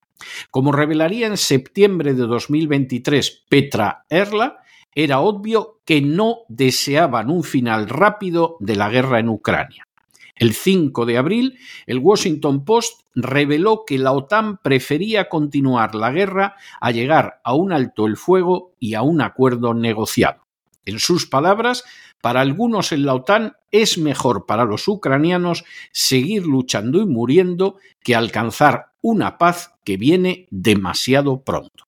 Como 0.52 0.72
revelaría 0.72 1.28
en 1.28 1.38
septiembre 1.38 2.14
de 2.14 2.24
2023 2.24 3.46
Petra 3.50 4.06
Erla, 4.10 4.64
era 4.96 5.20
obvio 5.20 5.80
que 5.86 6.02
no 6.02 6.40
deseaban 6.50 7.30
un 7.30 7.44
final 7.44 7.90
rápido 7.90 8.58
de 8.60 8.76
la 8.76 8.90
guerra 8.90 9.20
en 9.20 9.30
Ucrania. 9.30 9.88
El 10.36 10.54
5 10.54 11.06
de 11.06 11.18
abril, 11.18 11.60
el 11.86 12.00
Washington 12.00 12.66
Post 12.66 13.02
reveló 13.14 13.84
que 13.86 14.00
la 14.00 14.12
OTAN 14.12 14.58
prefería 14.58 15.30
continuar 15.30 15.94
la 15.94 16.12
guerra 16.12 16.56
a 16.82 16.92
llegar 16.92 17.40
a 17.44 17.54
un 17.54 17.72
alto 17.72 18.08
el 18.08 18.18
fuego 18.18 18.74
y 18.80 18.96
a 18.96 19.04
un 19.04 19.22
acuerdo 19.22 19.74
negociado. 19.74 20.44
En 20.86 21.00
sus 21.00 21.28
palabras, 21.28 21.84
para 22.24 22.40
algunos 22.40 22.94
en 22.94 23.06
la 23.06 23.16
OTAN 23.16 23.58
es 23.70 23.98
mejor 23.98 24.46
para 24.46 24.64
los 24.64 24.88
ucranianos 24.88 25.66
seguir 25.92 26.46
luchando 26.46 27.02
y 27.02 27.06
muriendo 27.06 27.76
que 28.02 28.16
alcanzar 28.16 28.94
una 29.02 29.38
paz 29.38 29.74
que 29.84 29.98
viene 29.98 30.48
demasiado 30.50 31.44
pronto. 31.44 31.86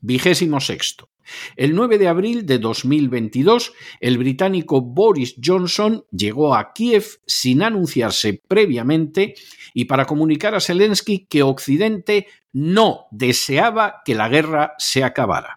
Vigésimo 0.00 0.60
sexto. 0.60 1.10
El 1.56 1.74
9 1.74 1.98
de 1.98 2.08
abril 2.08 2.46
de 2.46 2.58
2022, 2.58 3.74
el 4.00 4.16
británico 4.16 4.80
Boris 4.80 5.34
Johnson 5.44 6.06
llegó 6.10 6.54
a 6.54 6.72
Kiev 6.72 7.20
sin 7.26 7.62
anunciarse 7.62 8.40
previamente 8.48 9.34
y 9.74 9.84
para 9.84 10.06
comunicar 10.06 10.54
a 10.54 10.60
Zelensky 10.60 11.26
que 11.26 11.42
Occidente 11.42 12.28
no 12.50 13.08
deseaba 13.10 13.96
que 14.06 14.14
la 14.14 14.30
guerra 14.30 14.72
se 14.78 15.04
acabara. 15.04 15.55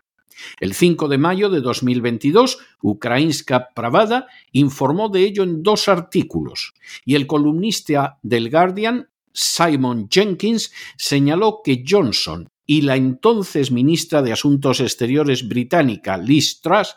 El 0.59 0.73
5 0.73 1.07
de 1.07 1.17
mayo 1.17 1.49
de 1.49 1.61
2022, 1.61 2.59
Ukrainska 2.81 3.69
Pravada 3.75 4.27
informó 4.51 5.09
de 5.09 5.23
ello 5.23 5.43
en 5.43 5.63
dos 5.63 5.87
artículos 5.87 6.73
y 7.05 7.15
el 7.15 7.27
columnista 7.27 8.19
del 8.21 8.49
Guardian, 8.49 9.09
Simon 9.33 10.07
Jenkins, 10.09 10.71
señaló 10.97 11.61
que 11.63 11.83
Johnson 11.87 12.49
y 12.65 12.81
la 12.81 12.95
entonces 12.95 13.71
ministra 13.71 14.21
de 14.21 14.31
Asuntos 14.31 14.79
Exteriores 14.79 15.47
británica 15.47 16.17
Liz 16.17 16.61
Truss 16.61 16.95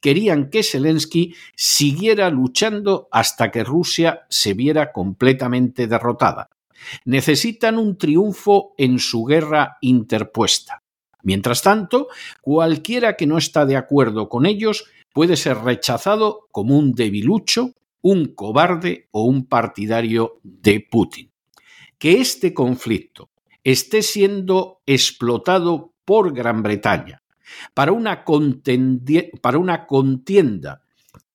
querían 0.00 0.50
que 0.50 0.62
Zelensky 0.62 1.34
siguiera 1.56 2.30
luchando 2.30 3.08
hasta 3.10 3.50
que 3.50 3.64
Rusia 3.64 4.26
se 4.28 4.54
viera 4.54 4.92
completamente 4.92 5.86
derrotada. 5.86 6.48
Necesitan 7.04 7.78
un 7.78 7.98
triunfo 7.98 8.74
en 8.78 8.98
su 8.98 9.24
guerra 9.24 9.78
interpuesta. 9.80 10.82
Mientras 11.28 11.60
tanto, 11.60 12.08
cualquiera 12.40 13.14
que 13.14 13.26
no 13.26 13.36
está 13.36 13.66
de 13.66 13.76
acuerdo 13.76 14.30
con 14.30 14.46
ellos 14.46 14.86
puede 15.12 15.36
ser 15.36 15.58
rechazado 15.58 16.48
como 16.52 16.78
un 16.78 16.94
debilucho, 16.94 17.74
un 18.00 18.34
cobarde 18.34 19.08
o 19.10 19.24
un 19.24 19.44
partidario 19.44 20.40
de 20.42 20.80
Putin. 20.90 21.30
Que 21.98 22.22
este 22.22 22.54
conflicto 22.54 23.28
esté 23.62 24.00
siendo 24.00 24.80
explotado 24.86 25.92
por 26.06 26.32
Gran 26.32 26.62
Bretaña 26.62 27.20
para 27.74 27.92
una, 27.92 28.24
para 29.42 29.58
una 29.58 29.86
contienda 29.86 30.80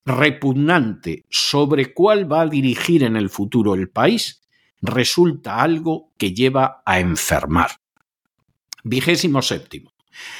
repugnante 0.04 1.24
sobre 1.30 1.94
cuál 1.94 2.32
va 2.32 2.40
a 2.40 2.48
dirigir 2.48 3.04
en 3.04 3.14
el 3.14 3.30
futuro 3.30 3.74
el 3.74 3.88
país, 3.90 4.42
resulta 4.82 5.62
algo 5.62 6.10
que 6.18 6.34
lleva 6.34 6.82
a 6.84 6.98
enfermar. 6.98 7.83
Vigésimo 8.84 9.40
séptimo. 9.40 9.94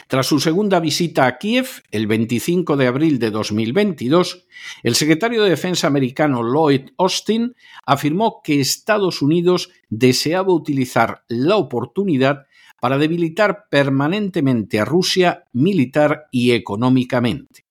Tras 0.07 0.27
su 0.27 0.39
segunda 0.39 0.79
visita 0.79 1.27
a 1.27 1.39
Kiev, 1.39 1.83
el 1.91 2.07
25 2.07 2.77
de 2.77 2.87
abril 2.87 3.19
de 3.19 3.31
2022, 3.31 4.47
el 4.83 4.95
secretario 4.95 5.43
de 5.43 5.51
Defensa 5.51 5.87
americano 5.87 6.43
Lloyd 6.43 6.91
Austin 6.99 7.55
afirmó 7.87 8.43
que 8.45 8.61
Estados 8.61 9.23
Unidos 9.23 9.71
deseaba 9.89 10.53
utilizar 10.53 11.25
la 11.29 11.57
oportunidad 11.57 12.47
para 12.81 12.99
debilitar 12.99 13.65
permanentemente 13.71 14.79
a 14.79 14.85
Rusia 14.85 15.45
militar 15.53 16.27
y 16.31 16.53
económicamente. 16.53 17.65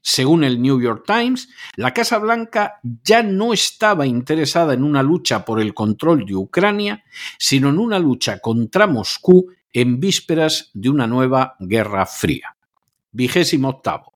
Según 0.00 0.44
el 0.44 0.62
New 0.62 0.80
York 0.80 1.04
Times, 1.06 1.48
la 1.76 1.92
Casa 1.92 2.18
Blanca 2.18 2.80
ya 2.82 3.22
no 3.22 3.52
estaba 3.52 4.06
interesada 4.06 4.72
en 4.72 4.84
una 4.84 5.02
lucha 5.02 5.44
por 5.44 5.60
el 5.60 5.74
control 5.74 6.24
de 6.24 6.36
Ucrania, 6.36 7.04
sino 7.38 7.68
en 7.68 7.78
una 7.78 7.98
lucha 7.98 8.38
contra 8.38 8.86
Moscú 8.86 9.50
en 9.72 10.00
vísperas 10.00 10.70
de 10.74 10.90
una 10.90 11.06
nueva 11.06 11.56
guerra 11.60 12.06
fría. 12.06 12.56
Vigésimo 13.12 13.68
octavo. 13.68 14.12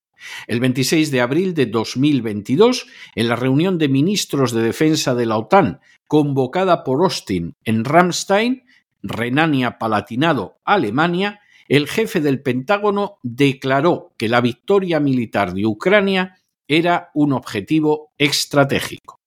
El 0.47 0.61
26 0.61 1.11
de 1.11 1.21
abril 1.21 1.55
de 1.55 1.67
2022, 1.67 2.87
en 3.14 3.29
la 3.29 3.37
reunión 3.37 3.79
de 3.79 3.88
ministros 3.88 4.53
de 4.53 4.62
defensa 4.62 5.14
de 5.14 5.27
la 5.27 5.37
OTAN 5.37 5.81
convocada 6.07 6.85
por 6.85 7.03
Austin 7.03 7.55
en 7.64 7.85
Ramstein, 7.85 8.64
Renania-Palatinado, 9.03 10.59
Alemania, 10.64 11.40
el 11.69 11.88
jefe 11.88 12.21
del 12.21 12.43
Pentágono 12.43 13.19
declaró 13.23 14.12
que 14.17 14.29
la 14.29 14.40
victoria 14.40 15.01
militar 15.01 15.55
de 15.55 15.67
Ucrania 15.67 16.38
era 16.69 17.11
un 17.14 17.33
objetivo 17.33 18.12
estratégico. 18.19 19.21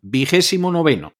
Vigésimo 0.00 0.70
noveno. 0.72 1.12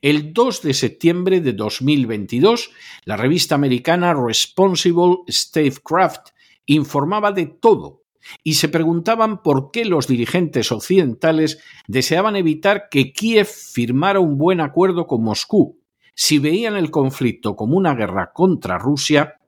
El 0.00 0.32
2 0.32 0.62
de 0.62 0.74
septiembre 0.74 1.40
de 1.40 1.52
2022, 1.52 2.70
la 3.04 3.16
revista 3.16 3.54
americana 3.54 4.14
Responsible 4.14 5.18
Statecraft 5.28 6.30
informaba 6.66 7.32
de 7.32 7.46
todo 7.46 8.02
y 8.42 8.54
se 8.54 8.68
preguntaban 8.68 9.42
por 9.42 9.70
qué 9.70 9.84
los 9.84 10.06
dirigentes 10.06 10.70
occidentales 10.72 11.58
deseaban 11.86 12.36
evitar 12.36 12.88
que 12.90 13.12
Kiev 13.12 13.46
firmara 13.46 14.20
un 14.20 14.38
buen 14.38 14.60
acuerdo 14.60 15.06
con 15.06 15.22
Moscú, 15.24 15.80
si 16.14 16.38
veían 16.38 16.76
el 16.76 16.90
conflicto 16.90 17.56
como 17.56 17.76
una 17.76 17.94
guerra 17.94 18.32
contra 18.32 18.78
Rusia 18.78 19.40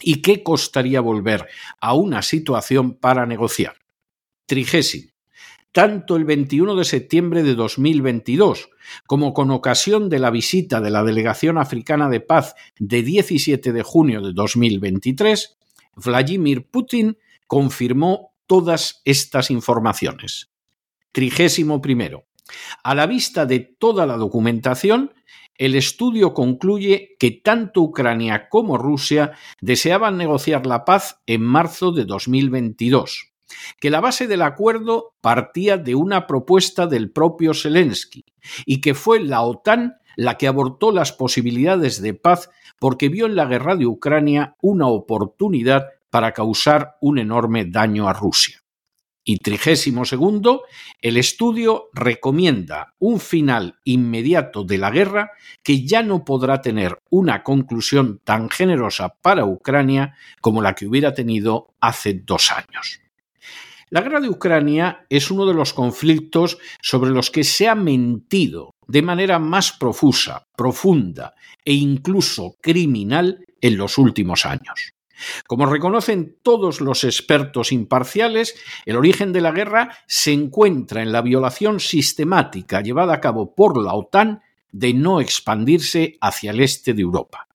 y 0.00 0.22
qué 0.22 0.42
costaría 0.42 1.00
volver 1.00 1.48
a 1.80 1.94
una 1.94 2.22
situación 2.22 2.94
para 2.94 3.26
negociar. 3.26 3.76
Trigésimo 4.46 5.17
tanto 5.72 6.16
el 6.16 6.24
21 6.24 6.74
de 6.76 6.84
septiembre 6.84 7.42
de 7.42 7.54
2022 7.54 8.70
como 9.06 9.34
con 9.34 9.50
ocasión 9.50 10.08
de 10.08 10.18
la 10.18 10.30
visita 10.30 10.80
de 10.80 10.90
la 10.90 11.04
Delegación 11.04 11.58
Africana 11.58 12.08
de 12.08 12.20
Paz 12.20 12.54
de 12.78 13.02
17 13.02 13.72
de 13.72 13.82
junio 13.82 14.20
de 14.22 14.32
2023, 14.32 15.58
Vladimir 15.96 16.68
Putin 16.70 17.18
confirmó 17.46 18.32
todas 18.46 19.02
estas 19.04 19.50
informaciones. 19.50 20.50
Trigésimo 21.12 21.80
primero. 21.80 22.26
A 22.82 22.94
la 22.94 23.06
vista 23.06 23.44
de 23.44 23.60
toda 23.60 24.06
la 24.06 24.16
documentación, 24.16 25.12
el 25.54 25.74
estudio 25.74 26.32
concluye 26.32 27.16
que 27.18 27.32
tanto 27.32 27.82
Ucrania 27.82 28.48
como 28.48 28.78
Rusia 28.78 29.32
deseaban 29.60 30.16
negociar 30.16 30.66
la 30.66 30.84
paz 30.84 31.20
en 31.26 31.42
marzo 31.42 31.92
de 31.92 32.04
2022 32.04 33.32
que 33.80 33.90
la 33.90 34.00
base 34.00 34.26
del 34.26 34.42
acuerdo 34.42 35.14
partía 35.20 35.76
de 35.76 35.94
una 35.94 36.26
propuesta 36.26 36.86
del 36.86 37.10
propio 37.10 37.54
Zelensky 37.54 38.24
y 38.66 38.80
que 38.80 38.94
fue 38.94 39.20
la 39.20 39.42
OTAN 39.42 39.96
la 40.16 40.36
que 40.36 40.48
abortó 40.48 40.90
las 40.90 41.12
posibilidades 41.12 42.02
de 42.02 42.12
paz 42.12 42.50
porque 42.80 43.08
vio 43.08 43.26
en 43.26 43.36
la 43.36 43.46
guerra 43.46 43.76
de 43.76 43.86
Ucrania 43.86 44.56
una 44.60 44.88
oportunidad 44.88 45.86
para 46.10 46.32
causar 46.32 46.96
un 47.00 47.18
enorme 47.18 47.66
daño 47.66 48.08
a 48.08 48.12
Rusia. 48.12 48.62
Y 49.22 49.36
trigésimo 49.36 50.06
segundo, 50.06 50.62
el 51.02 51.18
estudio 51.18 51.90
recomienda 51.92 52.94
un 52.98 53.20
final 53.20 53.78
inmediato 53.84 54.64
de 54.64 54.78
la 54.78 54.90
guerra 54.90 55.32
que 55.62 55.84
ya 55.84 56.02
no 56.02 56.24
podrá 56.24 56.62
tener 56.62 56.98
una 57.10 57.42
conclusión 57.42 58.20
tan 58.24 58.48
generosa 58.48 59.16
para 59.20 59.44
Ucrania 59.44 60.16
como 60.40 60.62
la 60.62 60.74
que 60.74 60.86
hubiera 60.86 61.12
tenido 61.12 61.74
hace 61.78 62.14
dos 62.14 62.50
años. 62.50 63.02
La 63.90 64.02
guerra 64.02 64.20
de 64.20 64.28
Ucrania 64.28 65.06
es 65.08 65.30
uno 65.30 65.46
de 65.46 65.54
los 65.54 65.72
conflictos 65.72 66.58
sobre 66.82 67.10
los 67.10 67.30
que 67.30 67.42
se 67.42 67.68
ha 67.68 67.74
mentido 67.74 68.74
de 68.86 69.00
manera 69.00 69.38
más 69.38 69.72
profusa, 69.72 70.46
profunda 70.56 71.34
e 71.64 71.72
incluso 71.72 72.56
criminal 72.60 73.46
en 73.60 73.78
los 73.78 73.96
últimos 73.96 74.44
años. 74.44 74.92
Como 75.46 75.66
reconocen 75.66 76.36
todos 76.42 76.80
los 76.80 77.02
expertos 77.02 77.72
imparciales, 77.72 78.54
el 78.84 78.96
origen 78.96 79.32
de 79.32 79.40
la 79.40 79.52
guerra 79.52 79.96
se 80.06 80.32
encuentra 80.32 81.02
en 81.02 81.10
la 81.10 81.22
violación 81.22 81.80
sistemática 81.80 82.82
llevada 82.82 83.14
a 83.14 83.20
cabo 83.20 83.54
por 83.54 83.82
la 83.82 83.94
OTAN 83.94 84.42
de 84.70 84.92
no 84.92 85.20
expandirse 85.20 86.18
hacia 86.20 86.50
el 86.50 86.60
este 86.60 86.92
de 86.92 87.02
Europa. 87.02 87.48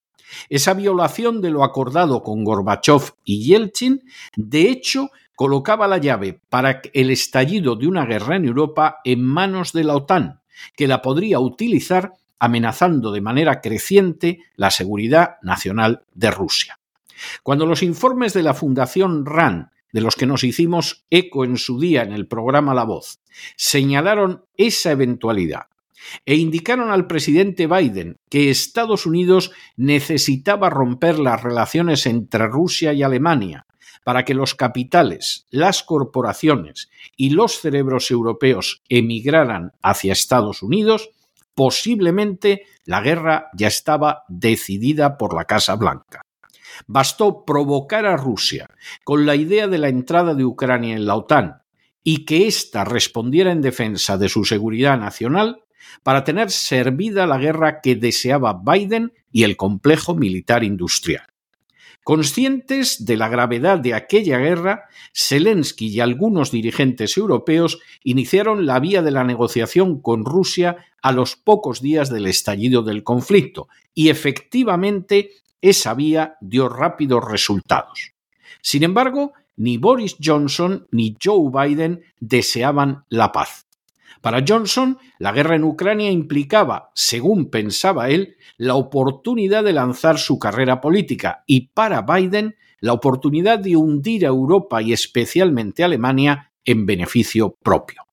Esa 0.49 0.73
violación 0.73 1.41
de 1.41 1.51
lo 1.51 1.63
acordado 1.63 2.23
con 2.23 2.43
Gorbachev 2.43 3.13
y 3.23 3.45
Yeltsin, 3.45 4.03
de 4.35 4.69
hecho, 4.69 5.09
colocaba 5.35 5.87
la 5.87 5.97
llave 5.97 6.39
para 6.49 6.81
el 6.93 7.09
estallido 7.09 7.75
de 7.75 7.87
una 7.87 8.05
guerra 8.05 8.35
en 8.35 8.45
Europa 8.45 8.97
en 9.03 9.23
manos 9.23 9.73
de 9.73 9.83
la 9.83 9.95
OTAN, 9.95 10.41
que 10.75 10.87
la 10.87 11.01
podría 11.01 11.39
utilizar 11.39 12.13
amenazando 12.39 13.11
de 13.11 13.21
manera 13.21 13.61
creciente 13.61 14.39
la 14.55 14.69
seguridad 14.69 15.37
nacional 15.41 16.03
de 16.13 16.31
Rusia. 16.31 16.79
Cuando 17.41 17.65
los 17.65 17.83
informes 17.83 18.33
de 18.33 18.43
la 18.43 18.53
Fundación 18.53 19.25
RAN, 19.25 19.71
de 19.91 20.01
los 20.01 20.15
que 20.15 20.25
nos 20.25 20.43
hicimos 20.43 21.05
eco 21.09 21.45
en 21.45 21.57
su 21.57 21.79
día 21.79 22.01
en 22.01 22.11
el 22.11 22.27
programa 22.27 22.73
La 22.73 22.83
Voz, 22.83 23.19
señalaron 23.55 24.43
esa 24.57 24.91
eventualidad 24.91 25.67
e 26.25 26.35
indicaron 26.35 26.91
al 26.91 27.07
presidente 27.07 27.65
Biden 27.65 28.17
que 28.29 28.49
Estados 28.49 29.05
Unidos 29.05 29.51
necesitaba 29.77 30.69
romper 30.69 31.19
las 31.19 31.41
relaciones 31.41 32.05
entre 32.05 32.47
Rusia 32.47 32.91
y 32.91 33.03
Alemania 33.03 33.65
para 34.03 34.25
que 34.25 34.33
los 34.33 34.55
capitales, 34.55 35.47
las 35.49 35.83
corporaciones 35.83 36.89
y 37.15 37.31
los 37.31 37.59
cerebros 37.59 38.11
europeos 38.11 38.81
emigraran 38.89 39.71
hacia 39.81 40.13
Estados 40.13 40.61
Unidos, 40.63 41.09
posiblemente 41.55 42.63
la 42.85 43.01
guerra 43.01 43.49
ya 43.53 43.67
estaba 43.67 44.23
decidida 44.27 45.17
por 45.17 45.33
la 45.33 45.45
Casa 45.45 45.75
Blanca. 45.75 46.21
Bastó 46.87 47.45
provocar 47.45 48.05
a 48.05 48.17
Rusia 48.17 48.67
con 49.03 49.25
la 49.25 49.35
idea 49.35 49.67
de 49.67 49.77
la 49.77 49.89
entrada 49.89 50.33
de 50.33 50.43
Ucrania 50.43 50.95
en 50.95 51.05
la 51.05 51.15
OTAN 51.15 51.61
y 52.03 52.25
que 52.25 52.47
ésta 52.47 52.83
respondiera 52.83 53.51
en 53.51 53.61
defensa 53.61 54.17
de 54.17 54.27
su 54.27 54.43
seguridad 54.43 54.97
nacional 54.97 55.63
para 56.01 56.23
tener 56.23 56.49
servida 56.49 57.27
la 57.27 57.37
guerra 57.37 57.79
que 57.81 57.95
deseaba 57.95 58.61
Biden 58.63 59.13
y 59.31 59.43
el 59.43 59.55
complejo 59.55 60.15
militar 60.15 60.63
industrial. 60.63 61.25
Conscientes 62.03 63.05
de 63.05 63.15
la 63.15 63.29
gravedad 63.29 63.79
de 63.79 63.93
aquella 63.93 64.37
guerra, 64.37 64.89
Zelensky 65.15 65.87
y 65.87 66.01
algunos 66.01 66.51
dirigentes 66.51 67.15
europeos 67.15 67.79
iniciaron 68.03 68.65
la 68.65 68.79
vía 68.81 69.01
de 69.01 69.11
la 69.11 69.23
negociación 69.23 70.01
con 70.01 70.25
Rusia 70.25 70.85
a 71.01 71.13
los 71.13 71.37
pocos 71.37 71.81
días 71.81 72.09
del 72.09 72.27
estallido 72.27 72.83
del 72.83 73.03
conflicto, 73.03 73.69
y 73.93 74.09
efectivamente 74.09 75.31
esa 75.61 75.93
vía 75.93 76.35
dio 76.41 76.67
rápidos 76.67 77.23
resultados. 77.25 78.11
Sin 78.61 78.83
embargo, 78.83 79.31
ni 79.55 79.77
Boris 79.77 80.17
Johnson 80.21 80.87
ni 80.91 81.15
Joe 81.23 81.49
Biden 81.51 82.03
deseaban 82.19 83.05
la 83.07 83.31
paz. 83.31 83.67
Para 84.21 84.43
Johnson, 84.47 84.97
la 85.19 85.31
guerra 85.31 85.55
en 85.55 85.63
Ucrania 85.63 86.11
implicaba, 86.11 86.91
según 86.95 87.49
pensaba 87.49 88.09
él, 88.09 88.37
la 88.57 88.75
oportunidad 88.75 89.63
de 89.63 89.73
lanzar 89.73 90.17
su 90.17 90.39
carrera 90.39 90.81
política 90.81 91.43
y 91.47 91.67
para 91.67 92.01
Biden 92.01 92.55
la 92.79 92.93
oportunidad 92.93 93.59
de 93.59 93.77
hundir 93.77 94.25
a 94.25 94.29
Europa 94.29 94.81
y 94.81 94.91
especialmente 94.91 95.83
a 95.83 95.85
Alemania 95.85 96.51
en 96.65 96.85
beneficio 96.85 97.55
propio. 97.63 98.03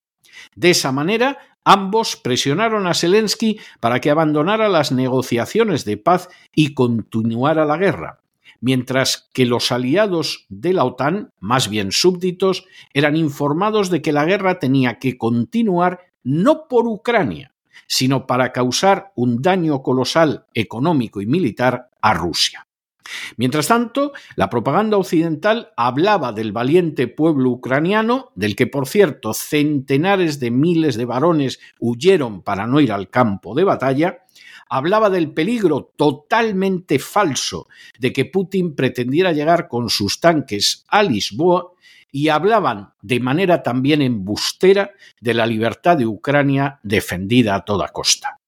De 0.54 0.70
esa 0.70 0.92
manera, 0.92 1.38
ambos 1.64 2.16
presionaron 2.16 2.86
a 2.86 2.94
Zelensky 2.94 3.58
para 3.80 4.00
que 4.00 4.10
abandonara 4.10 4.68
las 4.68 4.92
negociaciones 4.92 5.84
de 5.84 5.96
paz 5.96 6.28
y 6.54 6.74
continuara 6.74 7.64
la 7.64 7.76
guerra, 7.76 8.20
mientras 8.60 9.28
que 9.32 9.46
los 9.46 9.72
aliados 9.72 10.46
de 10.48 10.72
la 10.72 10.84
OTAN, 10.84 11.32
más 11.40 11.68
bien 11.68 11.92
súbditos, 11.92 12.64
eran 12.94 13.16
informados 13.16 13.90
de 13.90 14.02
que 14.02 14.12
la 14.12 14.24
guerra 14.24 14.58
tenía 14.58 14.98
que 14.98 15.18
continuar 15.18 16.00
no 16.22 16.68
por 16.68 16.86
Ucrania, 16.86 17.54
sino 17.86 18.26
para 18.26 18.52
causar 18.52 19.12
un 19.16 19.42
daño 19.42 19.82
colosal 19.82 20.46
económico 20.54 21.20
y 21.20 21.26
militar 21.26 21.90
a 22.00 22.14
Rusia. 22.14 22.66
Mientras 23.36 23.66
tanto, 23.66 24.12
la 24.36 24.48
propaganda 24.50 24.96
occidental 24.96 25.72
hablaba 25.76 26.32
del 26.32 26.52
valiente 26.52 27.08
pueblo 27.08 27.50
ucraniano, 27.50 28.30
del 28.34 28.54
que, 28.56 28.66
por 28.66 28.86
cierto, 28.86 29.34
centenares 29.34 30.38
de 30.38 30.50
miles 30.50 30.96
de 30.96 31.06
varones 31.06 31.58
huyeron 31.78 32.42
para 32.42 32.66
no 32.66 32.80
ir 32.80 32.92
al 32.92 33.10
campo 33.10 33.54
de 33.54 33.64
batalla, 33.64 34.20
hablaba 34.70 35.10
del 35.10 35.32
peligro 35.32 35.92
totalmente 35.96 36.98
falso 36.98 37.68
de 37.98 38.12
que 38.12 38.24
Putin 38.24 38.74
pretendiera 38.74 39.32
llegar 39.32 39.68
con 39.68 39.90
sus 39.90 40.20
tanques 40.20 40.84
a 40.88 41.02
Lisboa 41.02 41.72
y 42.12 42.28
hablaban 42.28 42.94
de 43.02 43.20
manera 43.20 43.62
también 43.62 44.00
embustera 44.00 44.92
de 45.20 45.34
la 45.34 45.46
libertad 45.46 45.98
de 45.98 46.06
Ucrania 46.06 46.78
defendida 46.82 47.56
a 47.56 47.64
toda 47.64 47.88
costa. 47.88 48.40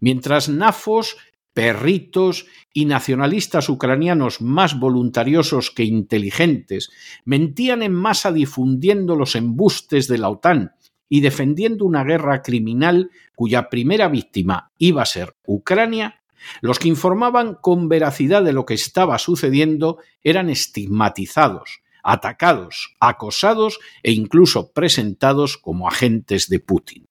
Mientras 0.00 0.48
nafos, 0.48 1.16
perritos 1.52 2.46
y 2.72 2.84
nacionalistas 2.84 3.68
ucranianos 3.68 4.42
más 4.42 4.78
voluntariosos 4.78 5.70
que 5.70 5.84
inteligentes 5.84 6.90
mentían 7.24 7.82
en 7.82 7.94
masa 7.94 8.32
difundiendo 8.32 9.16
los 9.16 9.34
embustes 9.36 10.08
de 10.08 10.18
la 10.18 10.28
OTAN 10.28 10.72
y 11.08 11.20
defendiendo 11.20 11.84
una 11.84 12.04
guerra 12.04 12.42
criminal 12.42 13.10
cuya 13.34 13.68
primera 13.68 14.08
víctima 14.08 14.72
iba 14.78 15.02
a 15.02 15.06
ser 15.06 15.36
Ucrania, 15.46 16.22
los 16.60 16.78
que 16.78 16.88
informaban 16.88 17.54
con 17.54 17.88
veracidad 17.88 18.42
de 18.42 18.52
lo 18.52 18.66
que 18.66 18.74
estaba 18.74 19.18
sucediendo 19.18 19.98
eran 20.22 20.50
estigmatizados, 20.50 21.80
atacados, 22.02 22.94
acosados 23.00 23.78
e 24.02 24.12
incluso 24.12 24.72
presentados 24.72 25.56
como 25.56 25.88
agentes 25.88 26.48
de 26.48 26.60
Putin. 26.60 27.08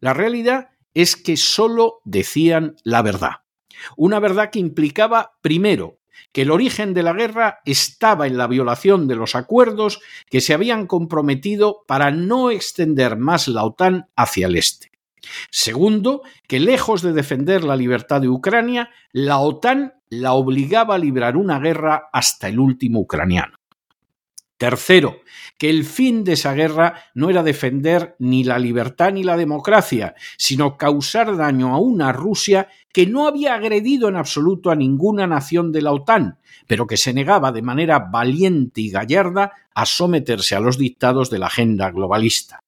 La 0.00 0.12
realidad 0.12 0.70
es 0.94 1.16
que 1.16 1.36
solo 1.36 2.00
decían 2.04 2.76
la 2.82 3.02
verdad. 3.02 3.42
Una 3.96 4.18
verdad 4.18 4.50
que 4.50 4.58
implicaba, 4.58 5.36
primero, 5.42 5.98
que 6.32 6.42
el 6.42 6.50
origen 6.50 6.94
de 6.94 7.02
la 7.02 7.12
guerra 7.12 7.60
estaba 7.64 8.26
en 8.26 8.36
la 8.36 8.46
violación 8.46 9.08
de 9.08 9.16
los 9.16 9.34
acuerdos 9.34 10.00
que 10.30 10.40
se 10.40 10.54
habían 10.54 10.86
comprometido 10.86 11.84
para 11.86 12.10
no 12.10 12.50
extender 12.50 13.16
más 13.16 13.48
la 13.48 13.64
OTAN 13.64 14.08
hacia 14.16 14.46
el 14.46 14.56
este. 14.56 14.90
Segundo, 15.50 16.22
que 16.46 16.60
lejos 16.60 17.02
de 17.02 17.12
defender 17.12 17.64
la 17.64 17.76
libertad 17.76 18.20
de 18.20 18.28
Ucrania, 18.28 18.90
la 19.12 19.38
OTAN 19.38 19.94
la 20.08 20.32
obligaba 20.32 20.94
a 20.94 20.98
librar 20.98 21.36
una 21.36 21.58
guerra 21.58 22.08
hasta 22.12 22.48
el 22.48 22.58
último 22.58 23.00
ucraniano. 23.00 23.56
Tercero, 24.58 25.20
que 25.58 25.68
el 25.68 25.84
fin 25.84 26.24
de 26.24 26.32
esa 26.32 26.54
guerra 26.54 27.02
no 27.14 27.28
era 27.28 27.42
defender 27.42 28.16
ni 28.18 28.42
la 28.42 28.58
libertad 28.58 29.12
ni 29.12 29.22
la 29.22 29.36
democracia, 29.36 30.14
sino 30.38 30.78
causar 30.78 31.36
daño 31.36 31.74
a 31.74 31.78
una 31.78 32.12
Rusia 32.12 32.68
que 32.92 33.06
no 33.06 33.26
había 33.26 33.54
agredido 33.54 34.08
en 34.08 34.16
absoluto 34.16 34.70
a 34.70 34.76
ninguna 34.76 35.26
nación 35.26 35.72
de 35.72 35.82
la 35.82 35.92
OTAN, 35.92 36.38
pero 36.66 36.86
que 36.86 36.96
se 36.96 37.12
negaba 37.12 37.52
de 37.52 37.62
manera 37.62 37.98
valiente 37.98 38.80
y 38.80 38.90
gallarda 38.90 39.52
a 39.74 39.84
someterse 39.84 40.54
a 40.54 40.60
los 40.60 40.78
dictados 40.78 41.28
de 41.28 41.38
la 41.38 41.46
agenda 41.46 41.90
globalista. 41.90 42.60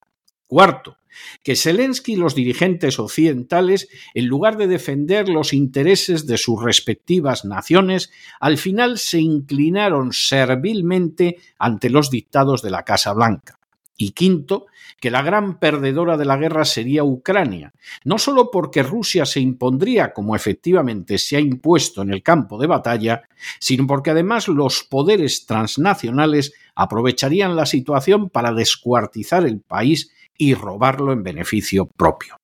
Cuarto, 0.49 0.97
que 1.43 1.57
Zelensky 1.57 2.15
y 2.15 2.17
los 2.17 2.35
dirigentes 2.35 2.99
occidentales, 2.99 3.89
en 4.15 4.27
lugar 4.27 4.57
de 4.57 4.67
defender 4.67 5.29
los 5.29 5.53
intereses 5.53 6.27
de 6.27 6.39
sus 6.39 6.63
respectivas 6.63 7.45
naciones, 7.45 8.11
al 8.41 8.57
final 8.57 8.99
se 8.99 9.21
inclinaron 9.21 10.13
servilmente 10.13 11.37
ante 11.59 11.91
los 11.91 12.11
dictados 12.11 12.63
de 12.63 12.71
la 12.71 12.83
Casa 12.85 13.13
Blanca. 13.13 13.59
Y 14.01 14.13
quinto, 14.13 14.67
que 15.01 15.11
la 15.11 15.23
gran 15.23 15.59
perdedora 15.59 16.17
de 16.17 16.25
la 16.25 16.37
guerra 16.37 16.65
sería 16.65 17.03
Ucrania, 17.03 17.75
no 18.05 18.17
solo 18.19 18.51
porque 18.51 18.85
Rusia 18.85 19.27
se 19.27 19.41
impondría 19.41 20.13
como 20.13 20.37
efectivamente 20.37 21.19
se 21.19 21.37
ha 21.37 21.41
impuesto 21.41 22.03
en 22.03 22.13
el 22.13 22.23
campo 22.23 22.59
de 22.59 22.69
batalla, 22.69 23.23
sino 23.59 23.89
porque 23.89 24.11
además 24.11 24.47
los 24.47 24.85
poderes 24.85 25.47
transnacionales 25.47 26.53
aprovecharían 26.77 27.57
la 27.57 27.67
situación 27.67 28.31
para 28.31 28.53
descuartizar 28.55 29.45
el 29.45 29.61
país 29.61 30.13
y 30.39 30.55
robarlo 30.55 31.13
en 31.13 31.23
beneficio 31.23 31.87
propio. 31.87 32.37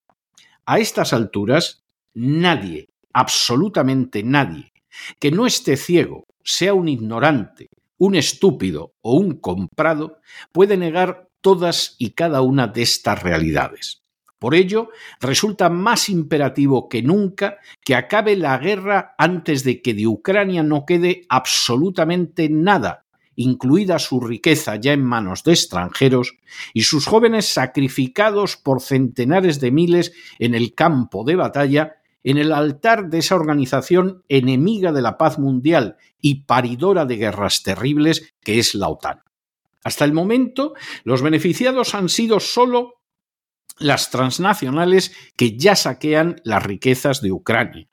A 0.67 0.79
estas 0.79 1.13
alturas, 1.13 1.85
nadie, 2.13 2.91
absolutamente 3.13 4.23
nadie, 4.23 4.73
que 5.19 5.31
no 5.31 5.47
esté 5.47 5.77
ciego, 5.77 6.27
sea 6.43 6.75
un 6.75 6.89
ignorante, 6.89 7.69
un 7.97 8.17
estúpido 8.17 8.93
o 9.01 9.15
un 9.15 9.39
comprado, 9.39 10.19
puede 10.53 10.77
negar 10.77 11.29
todas 11.41 11.97
y 11.99 12.11
cada 12.11 12.43
una 12.43 12.67
de 12.67 12.83
estas 12.83 13.23
realidades. 13.23 14.03
Por 14.39 14.55
ello, 14.55 14.91
resulta 15.21 15.71
más 15.71 16.09
imperativo 16.09 16.89
que 16.89 17.03
nunca 17.03 17.59
que 17.83 17.95
acabe 17.95 18.37
la 18.37 18.59
guerra 18.59 19.15
antes 19.17 19.65
de 19.65 19.81
que 19.81 19.95
de 19.95 20.07
Ucrania 20.07 20.63
no 20.63 20.85
quede 20.85 21.25
absolutamente 21.31 22.51
nada 22.51 23.04
incluida 23.37 23.99
su 23.99 24.21
riqueza 24.21 24.77
ya 24.77 24.93
en 24.93 25.05
manos 25.05 25.45
de 25.45 25.53
extranjeros, 25.53 26.37
y 26.73 26.83
sus 26.83 27.07
jóvenes 27.07 27.47
sacrificados 27.47 28.57
por 28.57 28.81
centenares 28.81 29.61
de 29.61 29.71
miles 29.71 30.13
en 30.39 30.55
el 30.55 30.75
campo 30.75 31.25
de 31.25 31.37
batalla, 31.37 31.97
en 32.23 32.39
el 32.39 32.53
altar 32.53 33.11
de 33.11 33.19
esa 33.19 33.35
organización 33.35 34.25
enemiga 34.29 34.93
de 34.93 35.03
la 35.03 35.19
paz 35.19 35.39
mundial 35.39 35.97
y 36.21 36.45
paridora 36.47 37.05
de 37.05 37.17
guerras 37.17 37.63
terribles 37.63 38.35
que 38.43 38.59
es 38.59 38.75
la 38.75 38.89
OTAN. 38.89 39.21
Hasta 39.85 40.07
el 40.07 40.15
momento, 40.15 40.73
los 41.05 41.21
beneficiados 41.21 41.95
han 41.95 42.09
sido 42.09 42.41
solo 42.41 42.95
las 43.79 44.11
transnacionales 44.11 45.13
que 45.37 45.59
ya 45.59 45.77
saquean 45.77 46.41
las 46.45 46.63
riquezas 46.63 47.21
de 47.21 47.33
Ucrania, 47.33 47.89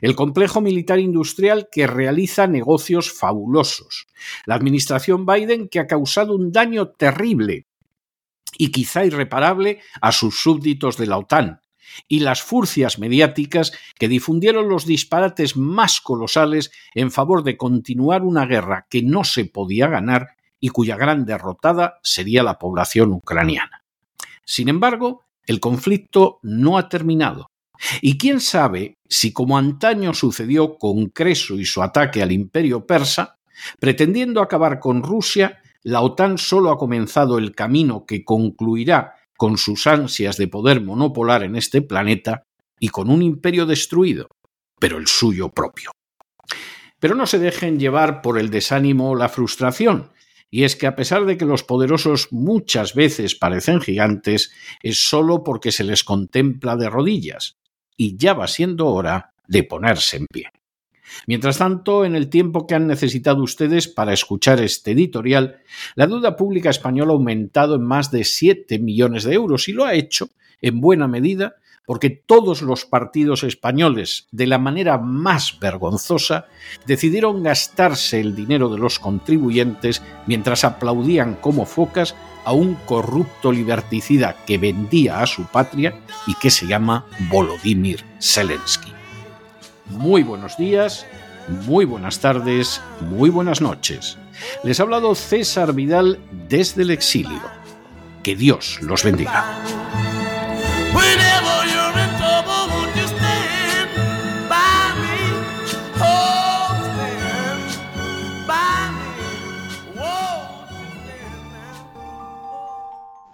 el 0.00 0.14
complejo 0.14 0.60
militar 0.60 0.98
industrial 0.98 1.68
que 1.70 1.86
realiza 1.86 2.46
negocios 2.46 3.12
fabulosos. 3.12 4.06
La 4.44 4.54
administración 4.54 5.26
Biden 5.26 5.68
que 5.68 5.80
ha 5.80 5.86
causado 5.86 6.34
un 6.34 6.52
daño 6.52 6.88
terrible 6.88 7.66
y 8.58 8.70
quizá 8.70 9.04
irreparable 9.04 9.80
a 10.00 10.12
sus 10.12 10.40
súbditos 10.40 10.96
de 10.96 11.06
la 11.06 11.18
OTAN. 11.18 11.60
y 12.08 12.18
las 12.18 12.42
furcias 12.42 12.98
mediáticas 12.98 13.72
que 13.98 14.08
difundieron 14.08 14.68
los 14.68 14.84
disparates 14.84 15.56
más 15.56 16.00
colosales 16.00 16.70
en 16.94 17.10
favor 17.10 17.42
de 17.42 17.56
continuar 17.56 18.22
una 18.22 18.44
guerra 18.44 18.86
que 18.90 19.02
no 19.02 19.24
se 19.24 19.46
podía 19.46 19.86
ganar 19.86 20.36
y 20.60 20.70
cuya 20.70 20.96
gran 20.96 21.24
derrotada 21.24 21.98
sería 22.02 22.42
la 22.42 22.58
población 22.58 23.12
ucraniana. 23.12 23.84
Sin 24.44 24.68
embargo, 24.68 25.22
el 25.46 25.60
conflicto 25.60 26.38
no 26.42 26.76
ha 26.76 26.88
terminado. 26.88 27.50
Y 28.00 28.18
quién 28.18 28.40
sabe 28.40 28.98
si, 29.08 29.32
como 29.32 29.58
antaño 29.58 30.14
sucedió 30.14 30.78
con 30.78 31.06
Creso 31.06 31.54
y 31.54 31.64
su 31.64 31.82
ataque 31.82 32.22
al 32.22 32.32
imperio 32.32 32.86
persa, 32.86 33.38
pretendiendo 33.78 34.40
acabar 34.40 34.80
con 34.80 35.02
Rusia, 35.02 35.60
la 35.82 36.00
OTAN 36.00 36.38
solo 36.38 36.70
ha 36.70 36.78
comenzado 36.78 37.38
el 37.38 37.54
camino 37.54 38.04
que 38.06 38.24
concluirá 38.24 39.14
con 39.36 39.58
sus 39.58 39.86
ansias 39.86 40.36
de 40.36 40.48
poder 40.48 40.80
monopolar 40.82 41.42
en 41.42 41.56
este 41.56 41.82
planeta 41.82 42.42
y 42.80 42.88
con 42.88 43.10
un 43.10 43.22
imperio 43.22 43.66
destruido, 43.66 44.28
pero 44.78 44.98
el 44.98 45.06
suyo 45.06 45.50
propio. 45.50 45.92
Pero 46.98 47.14
no 47.14 47.26
se 47.26 47.38
dejen 47.38 47.78
llevar 47.78 48.22
por 48.22 48.38
el 48.38 48.50
desánimo 48.50 49.10
o 49.10 49.14
la 49.14 49.28
frustración, 49.28 50.10
y 50.50 50.64
es 50.64 50.76
que 50.76 50.86
a 50.86 50.96
pesar 50.96 51.26
de 51.26 51.36
que 51.36 51.44
los 51.44 51.64
poderosos 51.64 52.32
muchas 52.32 52.94
veces 52.94 53.34
parecen 53.34 53.80
gigantes, 53.80 54.52
es 54.82 55.08
solo 55.08 55.44
porque 55.44 55.72
se 55.72 55.84
les 55.84 56.04
contempla 56.04 56.76
de 56.76 56.88
rodillas, 56.88 57.58
y 57.96 58.16
ya 58.16 58.34
va 58.34 58.46
siendo 58.46 58.86
hora 58.88 59.32
de 59.46 59.62
ponerse 59.62 60.16
en 60.16 60.26
pie. 60.26 60.50
Mientras 61.26 61.58
tanto, 61.58 62.04
en 62.04 62.16
el 62.16 62.28
tiempo 62.28 62.66
que 62.66 62.74
han 62.74 62.86
necesitado 62.86 63.42
ustedes 63.42 63.88
para 63.88 64.12
escuchar 64.12 64.60
este 64.60 64.92
editorial, 64.92 65.58
la 65.94 66.06
deuda 66.06 66.36
pública 66.36 66.70
española 66.70 67.12
ha 67.12 67.14
aumentado 67.14 67.76
en 67.76 67.82
más 67.82 68.10
de 68.10 68.24
7 68.24 68.78
millones 68.78 69.24
de 69.24 69.34
euros 69.34 69.68
y 69.68 69.72
lo 69.72 69.84
ha 69.84 69.94
hecho, 69.94 70.28
en 70.60 70.80
buena 70.80 71.06
medida, 71.06 71.56
porque 71.86 72.10
todos 72.10 72.60
los 72.62 72.84
partidos 72.84 73.44
españoles, 73.44 74.26
de 74.32 74.46
la 74.46 74.58
manera 74.58 74.98
más 74.98 75.58
vergonzosa, 75.58 76.46
decidieron 76.86 77.42
gastarse 77.44 78.20
el 78.20 78.34
dinero 78.34 78.68
de 78.68 78.78
los 78.78 78.98
contribuyentes 78.98 80.02
mientras 80.26 80.64
aplaudían 80.64 81.36
como 81.36 81.64
focas 81.64 82.14
a 82.44 82.52
un 82.52 82.74
corrupto 82.74 83.52
liberticida 83.52 84.36
que 84.46 84.58
vendía 84.58 85.20
a 85.20 85.26
su 85.26 85.44
patria 85.44 85.98
y 86.26 86.34
que 86.34 86.50
se 86.50 86.66
llama 86.66 87.06
Volodymyr 87.30 88.04
Zelensky. 88.20 88.92
Muy 89.86 90.24
buenos 90.24 90.56
días, 90.56 91.06
muy 91.66 91.84
buenas 91.84 92.20
tardes, 92.20 92.80
muy 93.00 93.30
buenas 93.30 93.60
noches. 93.60 94.18
Les 94.64 94.80
ha 94.80 94.82
hablado 94.82 95.14
César 95.14 95.72
Vidal 95.72 96.18
desde 96.48 96.82
el 96.82 96.90
exilio. 96.90 97.40
Que 98.22 98.34
Dios 98.34 98.78
los 98.82 99.04
bendiga. 99.04 99.44